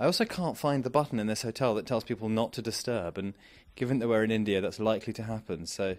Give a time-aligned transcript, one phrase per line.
[0.00, 3.18] I also can't find the button in this hotel that tells people not to disturb.
[3.18, 3.34] And
[3.74, 5.66] given that we're in India, that's likely to happen.
[5.66, 5.96] So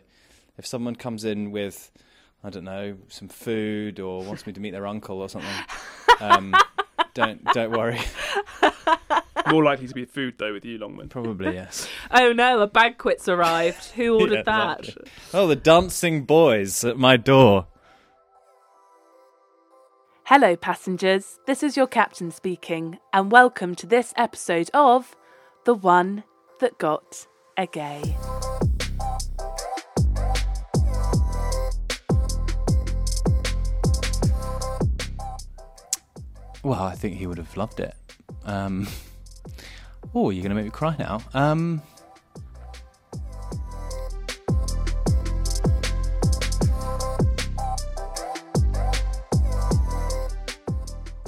[0.58, 1.92] if someone comes in with,
[2.44, 5.50] I don't know, some food or wants me to meet their uncle or something,
[6.22, 6.56] um,
[7.14, 8.00] don't don't worry.
[9.50, 11.10] More likely to be food though with you, Longman.
[11.10, 11.88] Probably yes.
[12.12, 13.86] Oh no, a banquet's arrived.
[13.92, 14.80] Who ordered Yeah, that?
[14.80, 15.12] exactly.
[15.34, 17.68] Oh, the dancing boys at my door.
[20.30, 21.40] Hello, passengers.
[21.48, 25.16] This is your captain speaking, and welcome to this episode of
[25.66, 26.24] The One
[26.60, 27.26] That Got
[27.58, 28.16] a Gay.
[36.62, 37.96] Well, I think he would have loved it.
[38.46, 38.88] Um,
[40.14, 41.22] oh, you're going to make me cry now.
[41.34, 41.82] Um,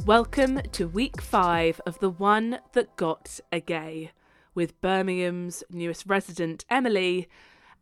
[0.05, 4.11] Welcome to week five of The One That Got a Gay,
[4.55, 7.29] with Birmingham's newest resident, Emily,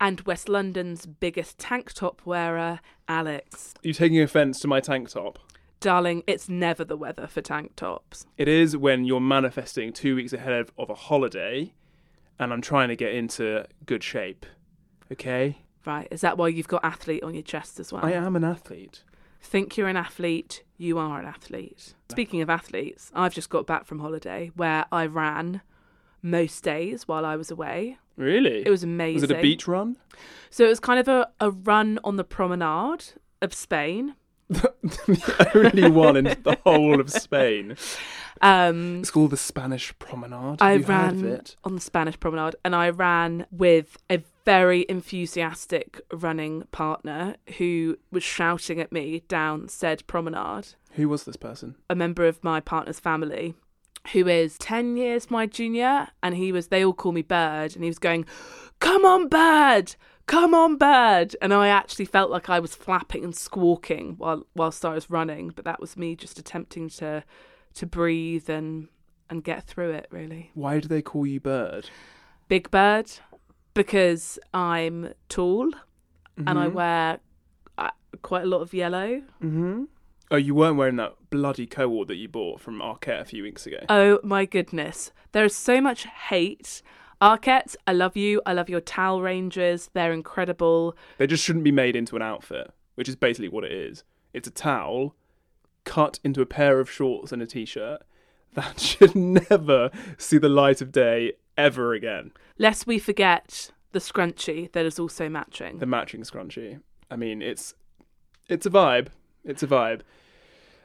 [0.02, 3.74] and West London's biggest tank top wearer, Alex.
[3.84, 5.40] Are you taking offence to my tank top?
[5.80, 8.26] Darling, it's never the weather for tank tops.
[8.38, 11.74] It is when you're manifesting two weeks ahead of, of a holiday,
[12.38, 14.46] and I'm trying to get into good shape.
[15.10, 18.06] Okay, Right, is that why you've got athlete on your chest as well?
[18.06, 19.04] I am an athlete.
[19.42, 21.94] Think you're an athlete, you are an athlete.
[22.10, 25.62] Speaking of athletes, I've just got back from holiday where I ran
[26.22, 27.98] most days while I was away.
[28.18, 28.64] Really?
[28.66, 29.22] It was amazing.
[29.22, 29.98] Was it a beach run?
[30.50, 33.06] So it was kind of a, a run on the promenade
[33.42, 34.16] of Spain.
[34.50, 37.78] the only one in the whole of Spain.
[38.42, 40.60] Um, It's called the Spanish Promenade.
[40.60, 41.56] Have I you heard of ran it?
[41.64, 48.24] on the Spanish promenade and I ran with a very enthusiastic running partner who was
[48.24, 50.70] shouting at me down said promenade.
[50.94, 51.76] Who was this person?
[51.88, 53.54] a member of my partner's family
[54.14, 57.84] who is 10 years my junior and he was they all call me bird and
[57.84, 58.26] he was going
[58.80, 63.36] come on bird come on bird and i actually felt like i was flapping and
[63.36, 67.24] squawking while whilst i was running but that was me just attempting to
[67.76, 68.88] to breathe and
[69.30, 71.90] and get through it really Why do they call you Bird?
[72.48, 73.12] big bird
[73.74, 75.70] because i'm tall
[76.38, 76.74] and i Mhm.
[76.74, 77.20] wear
[77.78, 77.90] uh,
[78.22, 79.84] quite a lot of yellow Mm-hmm.
[80.32, 83.66] Oh, you weren't wearing that bloody co-ord that you bought from Arket a few weeks
[83.66, 83.80] ago.
[83.90, 85.12] Oh my goodness.
[85.32, 86.84] There is so much hate.
[87.20, 88.40] Arket, I love you.
[88.46, 89.90] I love your towel ranges.
[89.96, 90.96] They're incredible.
[91.18, 94.04] They just shouldn't be made into an outfit, which is basically what it is.
[94.32, 95.16] It's a towel
[95.84, 98.04] cut into a pair of shorts and a t-shirt
[98.54, 102.32] that should never see the light of day ever again.
[102.58, 105.80] Lest we forget the scrunchie that is also matching.
[105.80, 106.80] The matching scrunchie.
[107.12, 107.74] I mean, it's
[108.48, 109.08] it's a vibe.
[109.44, 110.02] It's a vibe.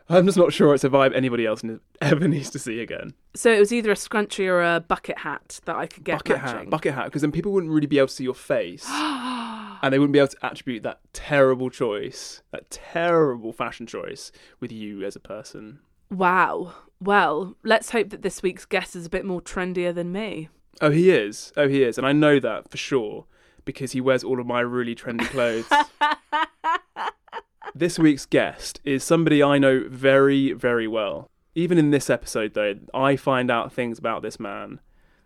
[0.08, 1.62] I'm just not sure it's a vibe anybody else
[2.02, 3.14] ever needs to see again.
[3.34, 6.42] So it was either a scrunchie or a bucket hat that I could get bucket
[6.42, 6.58] matching.
[6.58, 9.92] hat, bucket hat, because then people wouldn't really be able to see your face, and
[9.92, 14.30] they wouldn't be able to attribute that terrible choice, that terrible fashion choice,
[14.60, 15.78] with you as a person.
[16.10, 16.74] wow.
[17.00, 20.48] Well, let's hope that this week's guest is a bit more trendier than me.
[20.80, 21.52] Oh, he is.
[21.56, 23.26] Oh, he is, and I know that for sure
[23.64, 25.66] because he wears all of my really trendy clothes.
[27.74, 31.30] this week's guest is somebody I know very, very well.
[31.54, 34.80] Even in this episode, though, I find out things about this man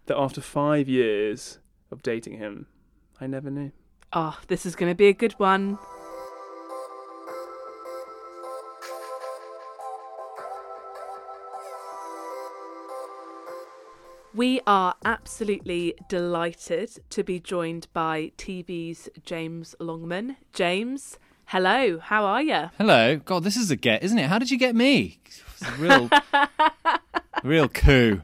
[0.06, 1.58] that after five years
[1.90, 2.66] of dating him,
[3.20, 3.72] I never knew.
[4.12, 5.78] Oh, this is going to be a good one.
[14.38, 20.36] We are absolutely delighted to be joined by TV's James Longman.
[20.52, 22.70] James, hello, how are you?
[22.78, 23.16] hello.
[23.16, 24.28] God, this is a get, isn't it?
[24.28, 25.18] How did you get me?
[25.24, 26.08] It's a real,
[27.42, 28.22] real coup.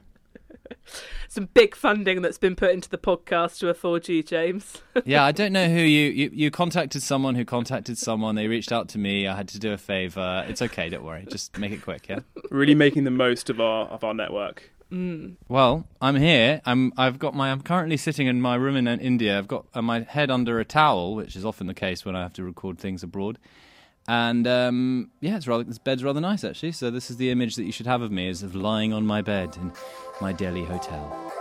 [1.27, 4.83] Some big funding that's been put into the podcast to afford you, James.
[5.05, 6.31] Yeah, I don't know who you, you.
[6.33, 8.37] You contacted someone who contacted someone.
[8.37, 9.27] They reached out to me.
[9.27, 10.45] I had to do a favour.
[10.49, 10.89] It's okay.
[10.89, 11.27] Don't worry.
[11.29, 12.09] Just make it quick.
[12.09, 12.21] Yeah.
[12.53, 14.71] Really making the most of our of our network.
[15.49, 16.60] Well, I'm here.
[16.65, 16.92] I'm.
[16.97, 17.51] I've got my.
[17.51, 19.36] I'm currently sitting in my room in uh, India.
[19.36, 22.22] I've got uh, my head under a towel, which is often the case when I
[22.22, 23.39] have to record things abroad.
[24.07, 25.65] And um, yeah, it's rather.
[25.65, 26.72] This bed's rather nice actually.
[26.72, 29.04] So this is the image that you should have of me: is of lying on
[29.04, 29.72] my bed in
[30.21, 31.33] my Delhi hotel.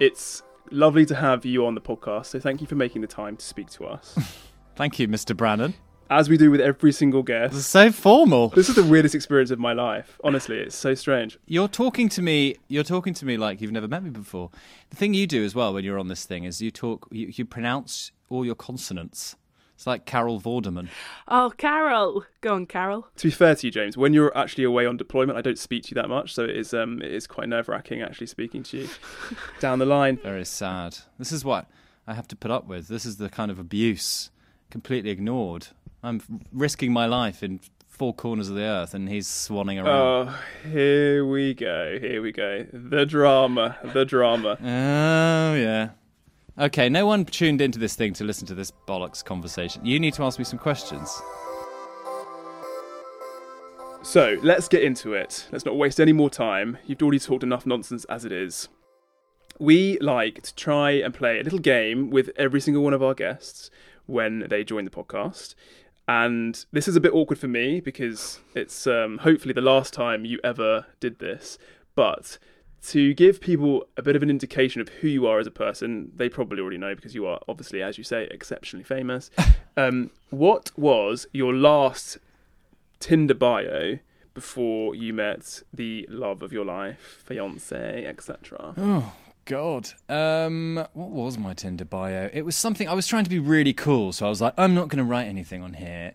[0.00, 3.36] It's lovely to have you on the podcast, so thank you for making the time
[3.36, 4.18] to speak to us.
[4.74, 5.36] Thank you, Mr.
[5.36, 5.74] Brannan.
[6.12, 7.70] As we do with every single This is guest.
[7.70, 8.48] so formal.
[8.50, 10.18] This is the weirdest experience of my life.
[10.22, 11.38] Honestly, it's so strange.
[11.46, 12.56] You're talking to me.
[12.68, 14.50] You're talking to me like you've never met me before.
[14.90, 17.08] The thing you do as well when you're on this thing is you talk.
[17.10, 19.36] You, you pronounce all your consonants.
[19.74, 20.88] It's like Carol Vorderman.
[21.28, 22.24] Oh, Carol.
[22.42, 23.08] Go on, Carol.
[23.16, 25.84] To be fair to you, James, when you're actually away on deployment, I don't speak
[25.84, 28.62] to you that much, so it is um it is quite nerve wracking actually speaking
[28.64, 28.88] to you
[29.60, 30.18] down the line.
[30.18, 30.98] Very sad.
[31.18, 31.70] This is what
[32.06, 32.88] I have to put up with.
[32.88, 34.30] This is the kind of abuse
[34.72, 35.68] completely ignored.
[36.02, 40.28] I'm risking my life in four corners of the earth, and he's swanning around.
[40.28, 42.66] Oh, here we go, here we go.
[42.72, 44.56] The drama, the drama.
[44.62, 45.90] Oh, yeah.
[46.58, 49.84] Okay, no one tuned into this thing to listen to this bollocks conversation.
[49.84, 51.20] You need to ask me some questions.
[54.02, 55.46] So let's get into it.
[55.52, 56.78] Let's not waste any more time.
[56.86, 58.68] You've already talked enough nonsense as it is.
[59.58, 63.14] We like to try and play a little game with every single one of our
[63.14, 63.70] guests
[64.12, 65.54] when they join the podcast.
[66.06, 70.24] And this is a bit awkward for me because it's um, hopefully the last time
[70.24, 71.58] you ever did this.
[71.94, 72.38] But
[72.88, 76.10] to give people a bit of an indication of who you are as a person,
[76.14, 79.30] they probably already know because you are obviously, as you say, exceptionally famous.
[79.76, 82.18] um, what was your last
[82.98, 83.98] Tinder bio
[84.34, 88.74] before you met the love of your life, fiance, etc.
[88.76, 89.12] Oh
[89.44, 89.90] God.
[90.08, 92.30] Um, what was my Tinder bio?
[92.32, 94.74] It was something I was trying to be really cool, so I was like, I'm
[94.74, 96.14] not going to write anything on here.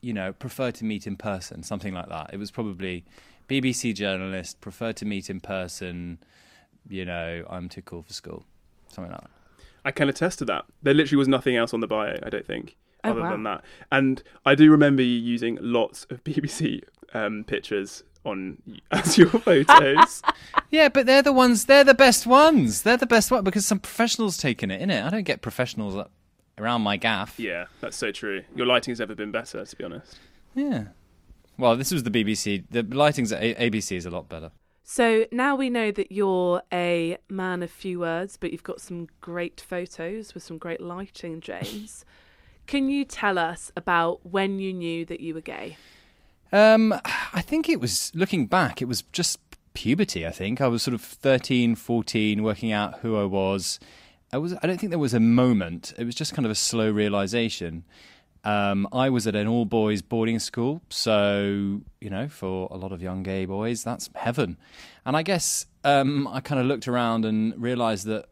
[0.00, 2.30] You know, prefer to meet in person, something like that.
[2.32, 3.04] It was probably
[3.48, 6.18] BBC journalist, prefer to meet in person.
[6.88, 8.44] You know, I'm too cool for school,
[8.88, 9.30] something like that.
[9.84, 10.64] I can attest to that.
[10.82, 13.30] There literally was nothing else on the bio, I don't think, Oh, other wow.
[13.30, 13.64] than that.
[13.92, 16.82] And I do remember you using lots of BBC
[17.14, 18.58] um, pictures on
[18.90, 20.22] as your photos.
[20.68, 21.66] Yeah, but they're the ones.
[21.66, 22.82] They're the best ones.
[22.82, 25.04] They're the best one because some professionals taking it in it.
[25.04, 26.10] I don't get professionals up
[26.58, 27.38] around my gaff.
[27.38, 28.42] yeah, that's so true.
[28.56, 30.18] Your lighting has never been better, to be honest.
[30.56, 30.86] Yeah.
[31.56, 32.64] Well, this was the BBC.
[32.68, 34.50] The lighting's at A- ABC is a lot better.
[34.82, 39.06] So now we know that you're a man of few words, but you've got some
[39.20, 42.04] great photos with some great lighting, James.
[42.66, 45.76] Can you tell us about when you knew that you were gay?
[46.52, 46.94] Um,
[47.32, 48.80] I think it was looking back.
[48.80, 49.38] It was just
[49.74, 50.26] puberty.
[50.26, 53.78] I think I was sort of 13, 14, working out who I was.
[54.32, 54.54] I was.
[54.54, 55.92] I don't think there was a moment.
[55.98, 57.84] It was just kind of a slow realization.
[58.42, 62.92] Um, I was at an all boys boarding school, so you know, for a lot
[62.92, 64.56] of young gay boys, that's heaven.
[65.04, 68.26] And I guess um, I kind of looked around and realized that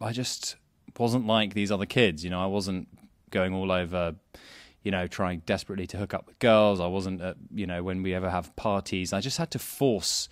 [0.00, 0.56] I just
[0.98, 2.24] wasn't like these other kids.
[2.24, 2.88] You know, I wasn't
[3.30, 4.14] going all over,
[4.82, 6.80] you know, trying desperately to hook up with girls.
[6.80, 10.28] I wasn't, at, you know, when we ever have parties, I just had to force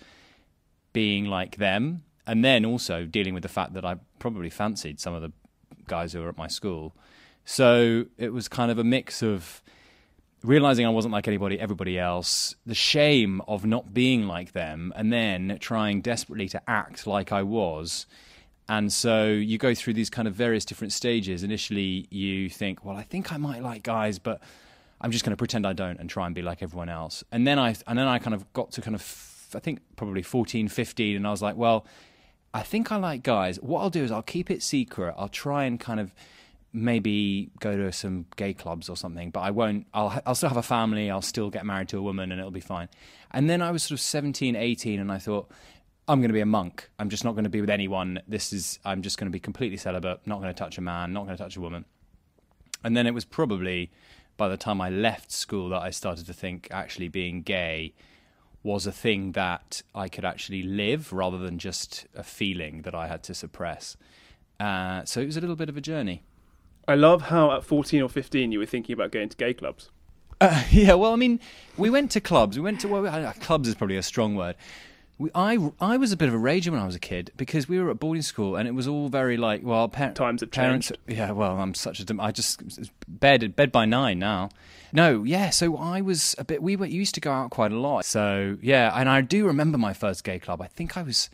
[0.93, 2.03] being like them.
[2.25, 5.31] And then also dealing with the fact that I probably fancied some of the
[5.87, 6.95] guys who were at my school.
[7.45, 9.61] So it was kind of a mix of
[10.43, 15.11] realizing I wasn't like anybody, everybody else, the shame of not being like them, and
[15.11, 18.05] then trying desperately to act like I was.
[18.69, 21.43] And so you go through these kind of various different stages.
[21.43, 24.41] Initially, you think, well, I think I might like guys, but
[25.01, 27.23] I'm just going to pretend I don't and try and be like everyone else.
[27.31, 30.21] And then I and then I kind of got to kind of I think probably
[30.21, 31.87] 14, 15 and I was like, well,
[32.53, 33.57] I think I like guys.
[33.57, 35.15] What I'll do is I'll keep it secret.
[35.17, 36.13] I'll try and kind of
[36.71, 39.87] maybe go to some gay clubs or something, but I won't.
[39.95, 41.09] I'll I'll still have a family.
[41.09, 42.89] I'll still get married to a woman, and it'll be fine.
[43.31, 45.49] And then I was sort of 17, 18, and I thought.
[46.09, 46.89] I'm going to be a monk.
[46.97, 48.19] I'm just not going to be with anyone.
[48.27, 48.79] This is.
[48.83, 50.21] I'm just going to be completely celibate.
[50.25, 51.13] Not going to touch a man.
[51.13, 51.85] Not going to touch a woman.
[52.83, 53.91] And then it was probably
[54.35, 57.93] by the time I left school that I started to think actually being gay
[58.63, 63.07] was a thing that I could actually live rather than just a feeling that I
[63.07, 63.95] had to suppress.
[64.59, 66.23] Uh, so it was a little bit of a journey.
[66.87, 69.91] I love how at 14 or 15 you were thinking about going to gay clubs.
[70.41, 71.39] Uh, yeah, well, I mean,
[71.77, 72.57] we went to clubs.
[72.57, 74.55] We went to well, uh, clubs is probably a strong word.
[75.19, 77.67] We, I I was a bit of a rager when I was a kid because
[77.67, 80.49] we were at boarding school and it was all very like well par- Times have
[80.51, 80.91] parents.
[81.07, 82.61] Yeah, well, I'm such a dim- I just
[83.07, 84.49] bed bed by nine now.
[84.93, 85.49] No, yeah.
[85.49, 86.63] So I was a bit.
[86.63, 88.05] We were used to go out quite a lot.
[88.05, 90.61] So yeah, and I do remember my first gay club.
[90.61, 91.29] I think I was.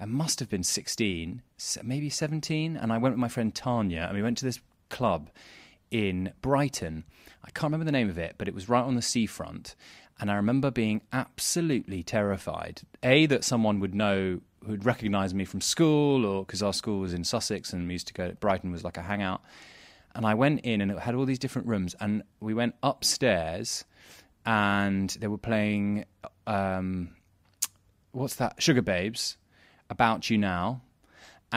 [0.00, 1.40] I must have been 16,
[1.82, 5.30] maybe 17, and I went with my friend Tanya, and we went to this club
[5.90, 7.04] in Brighton.
[7.42, 9.74] I can't remember the name of it, but it was right on the seafront.
[10.18, 12.82] And I remember being absolutely terrified.
[13.02, 17.12] A, that someone would know, who'd recognise me from school, or because our school was
[17.12, 19.42] in Sussex and we used to go, to Brighton was like a hangout.
[20.14, 21.94] And I went in and it had all these different rooms.
[22.00, 23.84] And we went upstairs
[24.46, 26.06] and they were playing,
[26.46, 27.10] um,
[28.12, 28.58] what's that?
[28.58, 29.36] Sugababes,
[29.90, 30.80] About You Now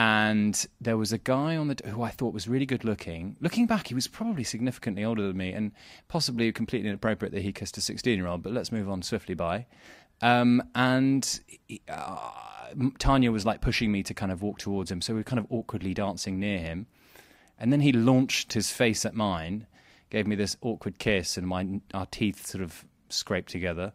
[0.00, 3.36] and there was a guy on the who I thought was really good looking.
[3.38, 5.72] Looking back, he was probably significantly older than me, and
[6.08, 8.42] possibly completely inappropriate that he kissed a sixteen-year-old.
[8.42, 9.66] But let's move on swiftly by.
[10.22, 11.40] Um, and
[11.90, 12.30] uh,
[12.98, 15.38] Tanya was like pushing me to kind of walk towards him, so we were kind
[15.38, 16.86] of awkwardly dancing near him.
[17.58, 19.66] And then he launched his face at mine,
[20.08, 23.92] gave me this awkward kiss, and my our teeth sort of scraped together,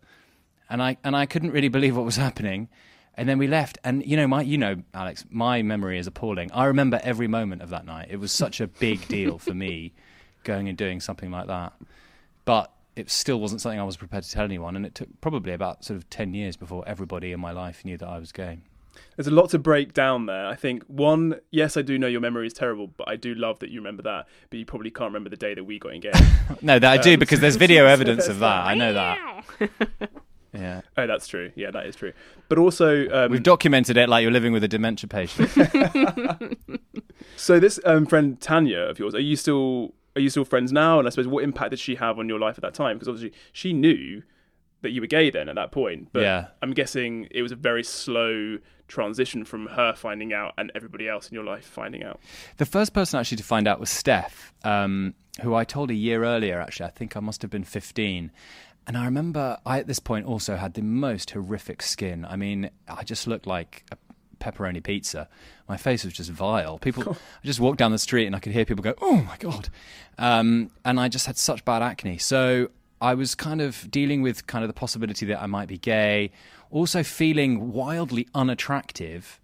[0.70, 2.70] and I and I couldn't really believe what was happening.
[3.18, 6.52] And then we left, and you know, my you know, Alex, my memory is appalling.
[6.52, 8.08] I remember every moment of that night.
[8.12, 9.94] It was such a big deal for me,
[10.44, 11.74] going and doing something like that.
[12.44, 15.54] But it still wasn't something I was prepared to tell anyone, and it took probably
[15.54, 18.60] about sort of ten years before everybody in my life knew that I was gay.
[19.16, 20.46] There's a lot to break down there.
[20.46, 23.60] I think one, yes, I do know your memory is terrible, but I do love
[23.60, 24.28] that you remember that.
[24.50, 26.22] But you probably can't remember the day that we got engaged.
[26.62, 28.66] No, that I do Um, because there's video evidence of that.
[28.66, 30.10] I know that.
[30.56, 31.52] Yeah, oh, that's true.
[31.56, 32.14] Yeah, that is true.
[32.50, 35.50] But also, um, we've documented it like you're living with a dementia patient.
[37.36, 41.00] so this um, friend Tanya of yours, are you still are you still friends now?
[41.00, 42.96] And I suppose what impact did she have on your life at that time?
[42.98, 44.24] Because obviously she knew
[44.82, 46.10] that you were gay then at that point.
[46.14, 46.48] But Yeah.
[46.62, 51.28] I'm guessing it was a very slow transition from her finding out and everybody else
[51.28, 52.20] in your life finding out.
[52.58, 56.24] The first person actually to find out was Steph, um, who I told a year
[56.24, 56.62] earlier.
[56.62, 58.32] Actually, I think I must have been 15.
[58.88, 62.26] And I remember I, at this point, also had the most horrific skin.
[62.26, 63.98] I mean, I just looked like a
[64.40, 65.28] pepperoni pizza.
[65.68, 66.78] My face was just vile.
[66.78, 67.14] People,
[67.44, 69.70] I just walked down the street and I could hear people go, "Oh my god!"
[70.18, 72.20] Um, and I just had such bad acne.
[72.20, 72.70] So
[73.02, 76.32] I was kind of dealing with kind of the possibility that I might be gay,
[76.70, 79.40] also feeling wildly unattractive.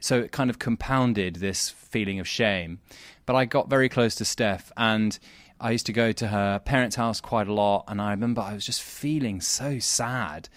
[0.00, 2.80] So it kind of compounded this feeling of shame.
[3.26, 5.18] But I got very close to Steph and
[5.60, 7.84] I used to go to her parents' house quite a lot.
[7.86, 10.48] And I remember I was just feeling so sad.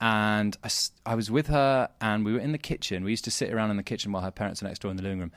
[0.00, 0.56] And
[1.04, 3.04] I was with her and we were in the kitchen.
[3.04, 4.96] We used to sit around in the kitchen while her parents were next door in
[4.96, 5.32] the living room.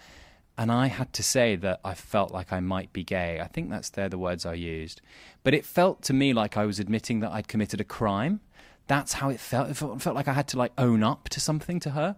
[0.58, 3.40] And I had to say that I felt like I might be gay.
[3.42, 5.02] I think that's they're the words I used.
[5.44, 8.40] But it felt to me like I was admitting that I'd committed a crime.
[8.88, 9.70] That's how it felt.
[9.70, 12.18] It felt, it felt like I had to like own up to something to her.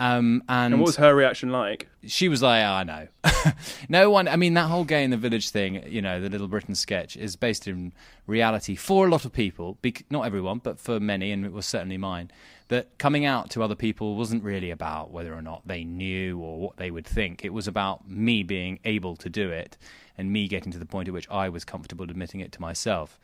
[0.00, 1.86] Um, and, And what was her reaction like?
[2.06, 3.08] she was like, "I know."
[3.90, 4.26] no one.
[4.28, 7.16] I mean, that whole "gay in the village" thing, you know, the Little Britain sketch,
[7.18, 7.92] is based in
[8.26, 9.76] reality for a lot of people.
[9.82, 12.30] bec- Not everyone, but for many, and it was certainly mine.
[12.68, 16.58] That coming out to other people wasn't really about whether or not they knew or
[16.60, 17.44] what they would think.
[17.44, 19.76] It was about me being able to do it
[20.16, 23.18] and me getting to the point at which I was comfortable admitting it to myself.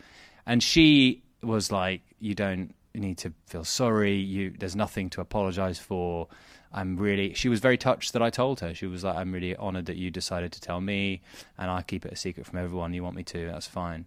[0.44, 4.16] And she was like, "You don't need to feel sorry.
[4.16, 6.28] You there's nothing to apologize for."
[6.76, 7.32] I'm really.
[7.34, 8.74] She was very touched that I told her.
[8.74, 11.22] She was like, "I'm really honoured that you decided to tell me,
[11.58, 12.92] and I'll keep it a secret from everyone.
[12.92, 13.46] You want me to?
[13.46, 14.04] That's fine."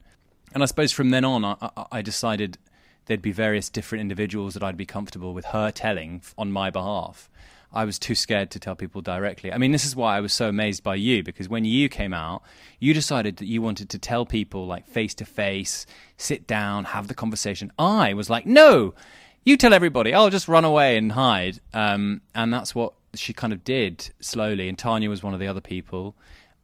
[0.54, 1.56] And I suppose from then on, I,
[1.92, 2.58] I decided
[3.06, 7.30] there'd be various different individuals that I'd be comfortable with her telling on my behalf.
[7.72, 9.52] I was too scared to tell people directly.
[9.54, 12.14] I mean, this is why I was so amazed by you because when you came
[12.14, 12.42] out,
[12.80, 15.86] you decided that you wanted to tell people like face to face,
[16.18, 17.72] sit down, have the conversation.
[17.78, 18.96] I was like, no,
[19.44, 20.14] you tell everybody.
[20.14, 21.60] I'll just run away and hide.
[21.74, 24.70] Um, and that's what she kind of did slowly.
[24.70, 26.16] And Tanya was one of the other people.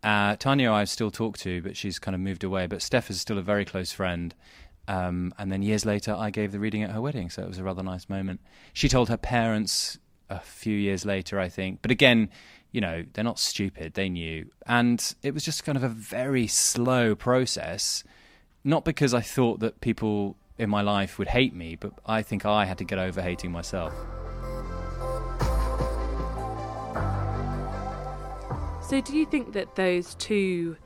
[0.04, 2.68] Uh, Tanya, I still talk to, but she's kind of moved away.
[2.68, 4.34] But Steph is still a very close friend.
[4.88, 7.58] Um, and then years later, I gave the reading at her wedding, so it was
[7.58, 8.40] a rather nice moment.
[8.74, 9.98] She told her parents
[10.30, 11.80] a few years later, I think.
[11.82, 12.30] But again,
[12.72, 16.46] you know, they're not stupid; they knew, and it was just kind of a very
[16.46, 18.04] slow process.
[18.64, 22.46] Not because I thought that people in my life would hate me, but I think
[22.46, 23.94] I had to get over hating myself.
[28.88, 30.78] So, do you think that those two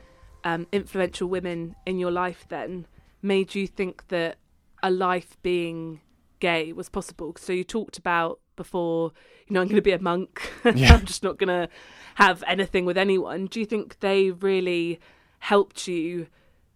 [0.44, 2.88] um, influential women in your life then
[3.22, 4.38] made you think that
[4.82, 6.00] a life being
[6.40, 7.36] gay was possible?
[7.38, 9.12] So, you talked about before,
[9.48, 10.42] you know, I'm going to be a monk.
[10.76, 10.94] Yeah.
[10.94, 11.70] I'm just not going to
[12.16, 13.48] have anything with anyone.
[13.48, 15.00] Do you think they really
[15.40, 16.28] helped you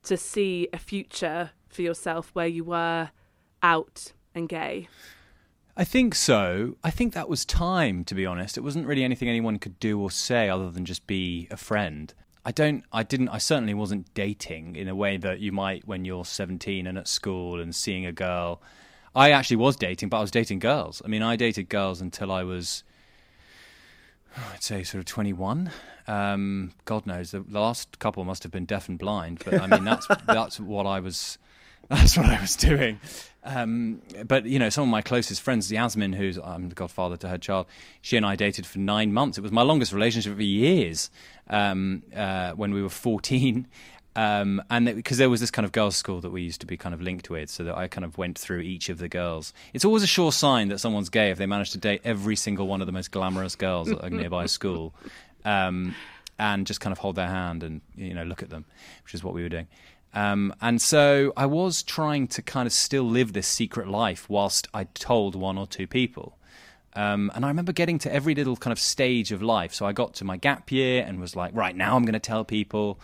[0.04, 3.10] to see a future for yourself where you were
[3.62, 4.88] out and gay?
[5.76, 6.76] I think so.
[6.84, 8.58] I think that was time, to be honest.
[8.58, 12.14] It wasn't really anything anyone could do or say other than just be a friend.
[12.46, 16.06] I don't, I didn't, I certainly wasn't dating in a way that you might when
[16.06, 18.62] you're 17 and at school and seeing a girl.
[19.16, 21.02] I actually was dating, but I was dating girls.
[21.04, 22.84] I mean, I dated girls until I was,
[24.54, 25.72] I'd say, sort of 21.
[26.08, 29.86] Um, God knows, the last couple must have been deaf and blind, but I mean,
[29.86, 31.38] that's that's what I was.
[31.94, 33.00] That's what I was doing.
[33.44, 37.28] Um, but you know, some of my closest friends, Yasmin, who's I'm the godfather to
[37.28, 37.68] her child,
[38.02, 39.38] she and I dated for nine months.
[39.38, 41.10] It was my longest relationship for years
[41.50, 43.68] um, uh, when we were 14.
[44.16, 46.78] Um, and because there was this kind of girls' school that we used to be
[46.78, 49.54] kind of linked with, so that I kind of went through each of the girls.
[49.74, 52.68] It's always a sure sign that someone's gay if they manage to date every single
[52.68, 54.94] one of the most glamorous girls at a nearby school,
[55.46, 55.96] um,
[56.38, 58.66] and just kind of hold their hand and you know look at them,
[59.04, 59.68] which is what we were doing.
[60.14, 64.68] Um, and so I was trying to kind of still live this secret life whilst
[64.74, 66.38] I told one or two people.
[66.96, 69.74] Um, and I remember getting to every little kind of stage of life.
[69.74, 72.20] So I got to my gap year and was like, right now I'm going to
[72.20, 73.00] tell people.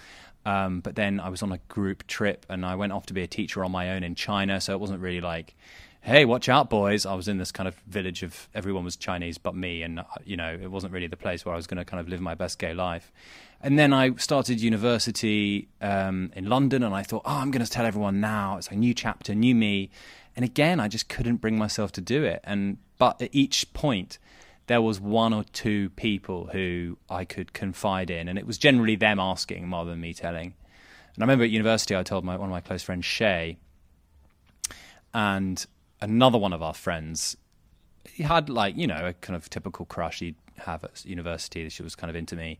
[0.45, 3.23] Um, but then I was on a group trip and I went off to be
[3.23, 4.61] a teacher on my own in China.
[4.61, 5.55] So it wasn't really like,
[6.01, 7.05] hey, watch out, boys.
[7.05, 9.81] I was in this kind of village of everyone was Chinese but me.
[9.81, 11.99] And, uh, you know, it wasn't really the place where I was going to kind
[11.99, 13.11] of live my best gay life.
[13.61, 17.69] And then I started university um, in London and I thought, oh, I'm going to
[17.69, 18.57] tell everyone now.
[18.57, 19.89] It's a new chapter, new me.
[20.35, 22.39] And again, I just couldn't bring myself to do it.
[22.45, 24.17] And but at each point,
[24.67, 28.95] there was one or two people who I could confide in, and it was generally
[28.95, 30.53] them asking rather than me telling.
[31.15, 33.57] And I remember at university, I told my, one of my close friends, Shay,
[35.13, 35.65] and
[35.99, 37.35] another one of our friends.
[38.05, 41.67] He had like you know a kind of typical crush he'd have at university.
[41.69, 42.59] She was kind of into me,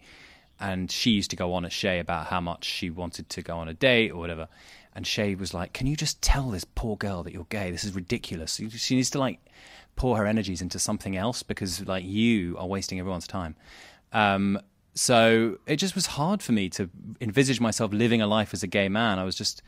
[0.59, 3.57] and she used to go on at Shay about how much she wanted to go
[3.57, 4.47] on a date or whatever.
[4.93, 7.71] And Shay was like, "Can you just tell this poor girl that you're gay?
[7.71, 8.59] This is ridiculous.
[8.75, 9.39] She needs to like
[9.95, 13.55] pour her energies into something else because like you are wasting everyone's time."
[14.11, 14.59] Um,
[14.93, 16.89] so it just was hard for me to
[17.21, 19.19] envisage myself living a life as a gay man.
[19.19, 19.61] I was just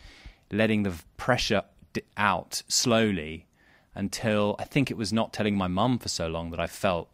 [0.52, 1.64] letting the pressure
[2.18, 3.48] out slowly
[3.96, 7.10] until I think it was not telling my mum for so long that I felt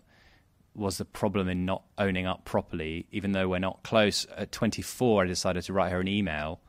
[0.78, 3.08] was the problem in not owning up properly.
[3.12, 6.62] Even though we're not close, at 24, I decided to write her an email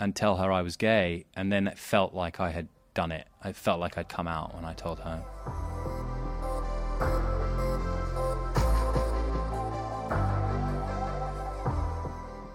[0.00, 3.28] and tell her I was gay, and then it felt like I had done it.
[3.42, 5.22] I felt like I'd come out when I told her.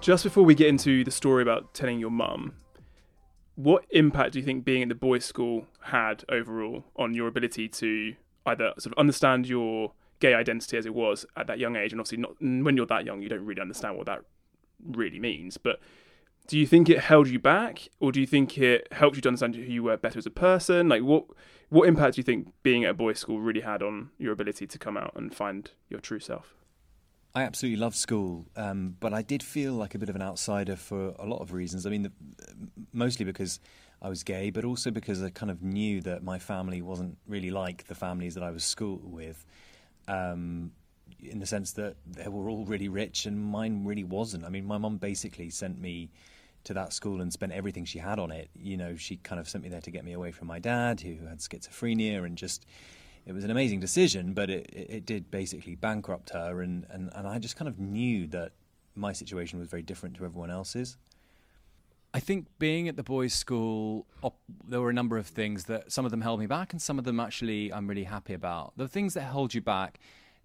[0.02, 2.54] Just before we get into the story about telling your mum,
[3.56, 7.68] what impact do you think being in the boys' school had overall on your ability
[7.70, 8.16] to
[8.48, 11.92] either sort of understand your gay identity as it was at that young age?
[11.92, 14.22] And obviously, not when you're that young, you don't really understand what that
[14.86, 15.58] really means.
[15.58, 15.82] But
[16.48, 19.30] do you think it held you back, or do you think it helped you to
[19.30, 20.88] understand who you were better as a person?
[20.88, 21.26] Like, what
[21.70, 24.68] what impact do you think being at a boys' school really had on your ability
[24.68, 26.56] to come out and find your true self?
[27.34, 30.76] I absolutely loved school, um, but I did feel like a bit of an outsider
[30.76, 31.86] for a lot of reasons.
[31.86, 32.12] I mean, the,
[32.92, 33.62] mostly because
[34.02, 37.52] I was gay, but also because I kind of knew that my family wasn't really
[37.52, 39.46] like the families that I was school with,
[40.12, 40.72] um,
[41.20, 44.44] in the sense that they were all really rich and mine really wasn't.
[44.46, 46.10] I mean, my mum basically sent me
[46.64, 48.50] to that school and spent everything she had on it.
[48.56, 51.02] You know, she kind of sent me there to get me away from my dad,
[51.02, 52.66] who had schizophrenia, and just
[53.26, 57.28] it was an amazing decision, but it, it, did basically bankrupt her, and, and, and
[57.28, 58.52] I just kind of knew that
[58.96, 60.98] my situation was very different to everyone else's.
[62.14, 65.92] I think being at the boys' school, op- there were a number of things that
[65.92, 68.74] some of them held me back, and some of them actually I'm really happy about.
[68.78, 70.00] The things that hold you back,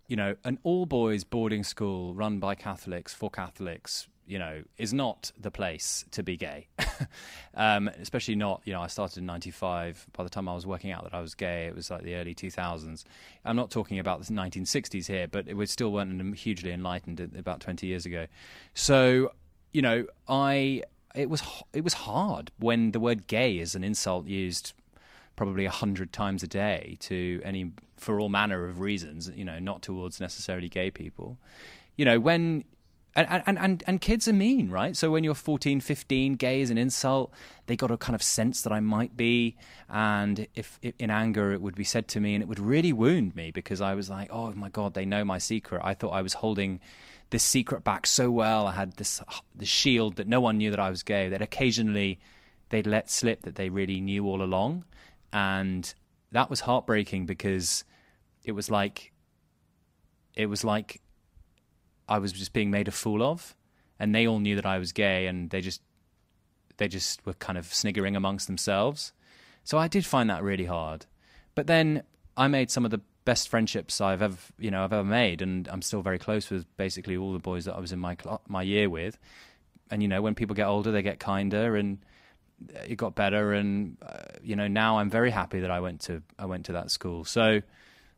[0.07, 4.93] you know, an all boys boarding school run by Catholics for Catholics you know, is
[4.93, 6.67] not the place to be gay.
[7.55, 10.07] um, especially not, you know, I started in 95.
[10.13, 12.17] By the time I was working out that I was gay, it was like the
[12.17, 13.05] early 2000s.
[13.45, 17.61] I'm not talking about the 1960s here, but it was still weren't hugely enlightened about
[17.61, 18.27] 20 years ago.
[18.75, 19.33] So,
[19.73, 20.83] you know, I,
[21.17, 24.73] it was, it was hard when the word gay is an insult used
[25.35, 29.59] probably a hundred times a day to any, for all manner of reasons, you know,
[29.59, 31.39] not towards necessarily gay people
[31.97, 32.65] you know, when
[33.15, 34.95] and, and, and, and kids are mean, right?
[34.95, 37.33] So when you're 14, 15, gay is an insult.
[37.65, 39.57] They got a kind of sense that I might be.
[39.89, 42.93] And if, if, in anger it would be said to me, and it would really
[42.93, 45.81] wound me because I was like, oh my God, they know my secret.
[45.83, 46.79] I thought I was holding
[47.31, 48.67] this secret back so well.
[48.67, 49.21] I had this,
[49.55, 51.29] this shield that no one knew that I was gay.
[51.29, 52.19] That occasionally
[52.69, 54.85] they'd let slip that they really knew all along.
[55.33, 55.93] And
[56.33, 57.85] that was heartbreaking because
[58.45, 59.13] it was like,
[60.35, 61.01] it was like
[62.09, 63.57] I was just being made a fool of,
[63.99, 65.83] and they all knew that I was gay, and they just
[66.77, 69.13] they just were kind of sniggering amongst themselves.
[69.65, 71.07] So I did find that really hard.
[71.55, 72.03] But then
[72.37, 75.69] I made some of the best friendships I've ever you know I've ever made, and
[75.69, 78.17] I'm still very close with basically all the boys that I was in my
[78.49, 79.19] my year with.
[79.91, 81.99] And you know, when people get older, they get kinder, and
[82.89, 83.53] it got better.
[83.53, 86.73] And uh, you know, now I'm very happy that I went to I went to
[86.73, 87.25] that school.
[87.25, 87.61] So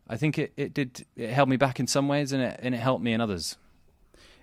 [0.09, 2.73] I think it, it did it held me back in some ways, and it and
[2.73, 3.57] it helped me in others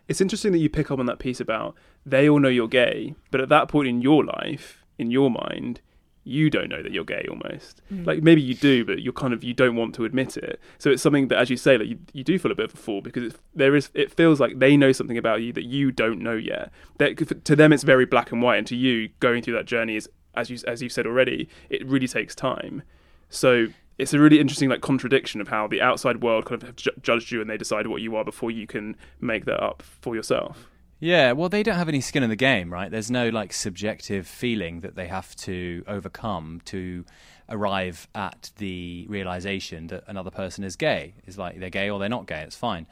[0.08, 1.76] it's interesting that you pick up on that piece about
[2.06, 5.82] they all know you're gay, but at that point in your life, in your mind,
[6.26, 7.82] you don't know that you're gay almost.
[7.94, 8.06] Mm.
[8.06, 10.60] Like maybe you do, but you're kind of you don't want to admit it.
[10.80, 12.74] So it's something that, as you say, like you, you do feel a bit of
[12.74, 13.90] a fool because it's, there is.
[13.94, 16.72] It feels like they know something about you that you don't know yet.
[16.98, 19.96] That to them it's very black and white, and to you going through that journey
[19.96, 22.82] is, as you as you've said already, it really takes time.
[23.30, 27.32] So it's a really interesting like contradiction of how the outside world kind of judged
[27.32, 30.70] you and they decide what you are before you can make that up for yourself.
[31.00, 32.90] Yeah, well, they don't have any skin in the game, right?
[32.90, 37.04] There's no like subjective feeling that they have to overcome to
[37.50, 41.16] arrive at the realization that another person is gay.
[41.28, 42.42] Is like they're gay or they're not gay.
[42.42, 42.88] It's fine.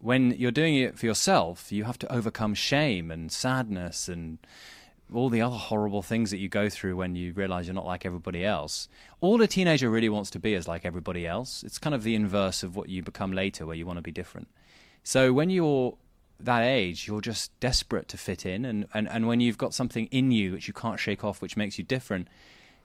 [0.00, 4.38] when you're doing it for yourself, you have to overcome shame and sadness and
[5.12, 8.06] all the other horrible things that you go through when you realize you're not like
[8.06, 8.88] everybody else.
[9.20, 11.62] All a teenager really wants to be is like everybody else.
[11.64, 14.12] It's kind of the inverse of what you become later, where you want to be
[14.12, 14.48] different.
[15.02, 15.96] So when you're
[16.44, 20.06] that age, you're just desperate to fit in, and, and, and when you've got something
[20.06, 22.28] in you which you can't shake off, which makes you different,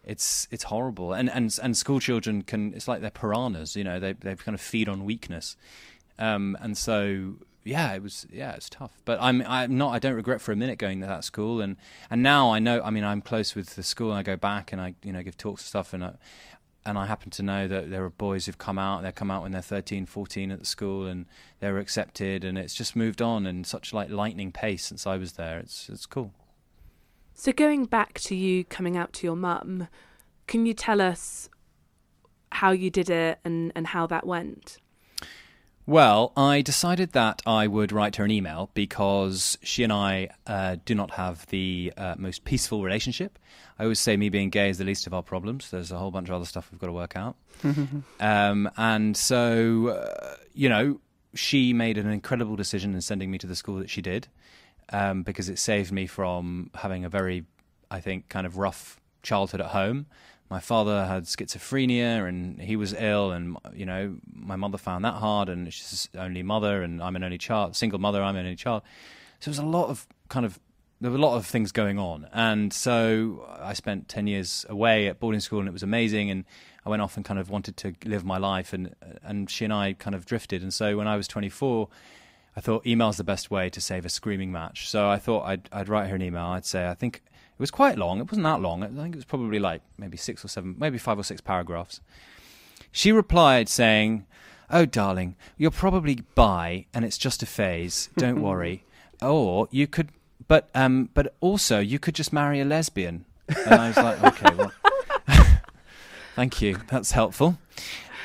[0.03, 1.13] it's it's horrible.
[1.13, 4.55] And and and school children can it's like they're piranhas, you know, they they kind
[4.55, 5.57] of feed on weakness,
[6.19, 8.91] um, and so yeah, it was yeah, it's tough.
[9.03, 11.77] But I'm I'm not I don't regret for a minute going to that school, and
[12.09, 12.81] and now I know.
[12.83, 15.23] I mean, I'm close with the school, and I go back and I you know
[15.23, 16.13] give talks and stuff, and I,
[16.85, 19.01] and I happen to know that there are boys who've come out.
[19.01, 21.25] They come out when they're 13, 14 at the school, and
[21.59, 25.33] they're accepted, and it's just moved on in such like lightning pace since I was
[25.33, 25.59] there.
[25.59, 26.31] It's it's cool.
[27.33, 29.89] So going back to you coming out to your mum,
[30.47, 31.49] can you tell us
[32.51, 34.77] how you did it and, and how that went?
[35.87, 40.77] Well, I decided that I would write her an email because she and I uh,
[40.83, 43.37] do not have the uh, most peaceful relationship.
[43.77, 45.69] I always say me being gay is the least of our problems.
[45.69, 47.35] There's a whole bunch of other stuff we've got to work out.
[48.19, 50.99] um, and so, uh, you know,
[51.35, 54.27] she made an incredible decision in sending me to the school that she did
[54.91, 57.43] um, because it saved me from having a very,
[57.91, 60.07] I think, kind of rough childhood at home
[60.49, 65.15] my father had schizophrenia and he was ill and you know my mother found that
[65.15, 68.55] hard and she's only mother and I'm an only child single mother I'm an only
[68.55, 68.83] child.
[69.39, 70.59] So there was a lot of kind of
[71.01, 72.27] there were a lot of things going on.
[72.31, 76.45] And so I spent 10 years away at boarding school and it was amazing and
[76.85, 79.73] I went off and kind of wanted to live my life and and she and
[79.73, 80.61] I kind of drifted.
[80.61, 81.89] And so when I was 24
[82.55, 84.89] I thought email's the best way to save a screaming match.
[84.89, 86.45] So I thought I'd I'd write her an email.
[86.45, 87.23] I'd say I think
[87.55, 88.19] it was quite long.
[88.19, 88.83] It wasn't that long.
[88.83, 92.01] I think it was probably like maybe six or seven, maybe five or six paragraphs.
[92.91, 94.25] She replied saying,
[94.69, 98.09] Oh, darling, you're probably bi and it's just a phase.
[98.17, 98.83] Don't worry.
[99.21, 100.09] Or you could,
[100.49, 103.23] but, um, but also you could just marry a lesbian.
[103.47, 104.71] And I was like, Okay, well,
[106.35, 106.77] thank you.
[106.89, 107.57] That's helpful.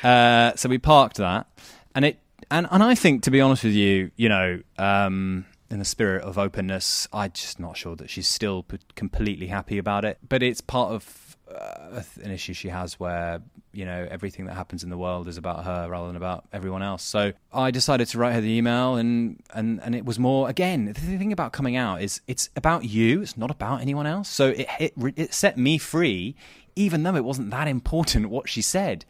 [0.03, 1.47] Uh, so we parked that.
[1.95, 5.79] And it, and, and I think, to be honest with you, you know, um, in
[5.79, 10.05] the spirit of openness, I'm just not sure that she's still p- completely happy about
[10.05, 10.19] it.
[10.27, 13.41] But it's part of uh, an issue she has where
[13.73, 16.83] you know everything that happens in the world is about her rather than about everyone
[16.83, 17.03] else.
[17.03, 20.85] So I decided to write her the email, and and and it was more again.
[20.85, 23.21] The thing about coming out is it's about you.
[23.21, 24.29] It's not about anyone else.
[24.29, 26.35] So it it, it set me free,
[26.75, 29.05] even though it wasn't that important what she said.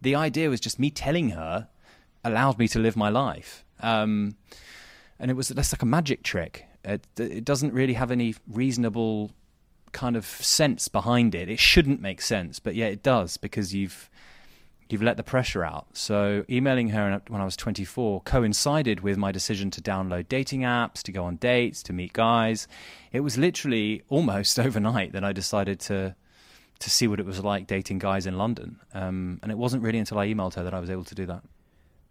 [0.00, 1.68] The idea was just me telling her
[2.24, 3.64] allowed me to live my life.
[3.80, 4.36] Um,
[5.18, 6.66] and it was that's like a magic trick.
[6.84, 9.32] It, it doesn't really have any reasonable
[9.92, 11.48] kind of sense behind it.
[11.48, 14.10] It shouldn't make sense, but yeah, it does because you've
[14.88, 15.86] you've let the pressure out.
[15.94, 21.02] So emailing her when I was 24 coincided with my decision to download dating apps,
[21.02, 22.68] to go on dates, to meet guys.
[23.12, 26.14] It was literally almost overnight that I decided to
[26.78, 28.78] to see what it was like dating guys in London.
[28.92, 31.24] Um, and it wasn't really until I emailed her that I was able to do
[31.24, 31.42] that.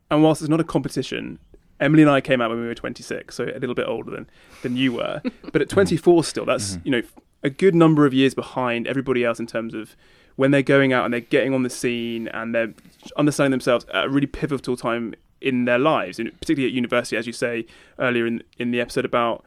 [0.10, 1.38] And whilst it's not a competition,
[1.79, 4.29] Emily and I came out when we were 26, so a little bit older than
[4.61, 5.21] than you were.
[5.51, 6.81] but at 24, still, that's mm-hmm.
[6.85, 7.01] you know
[7.43, 9.95] a good number of years behind everybody else in terms of
[10.35, 12.73] when they're going out and they're getting on the scene and they're
[13.17, 17.27] understanding themselves at a really pivotal time in their lives, and particularly at university, as
[17.27, 17.65] you say
[17.99, 19.43] earlier in in the episode about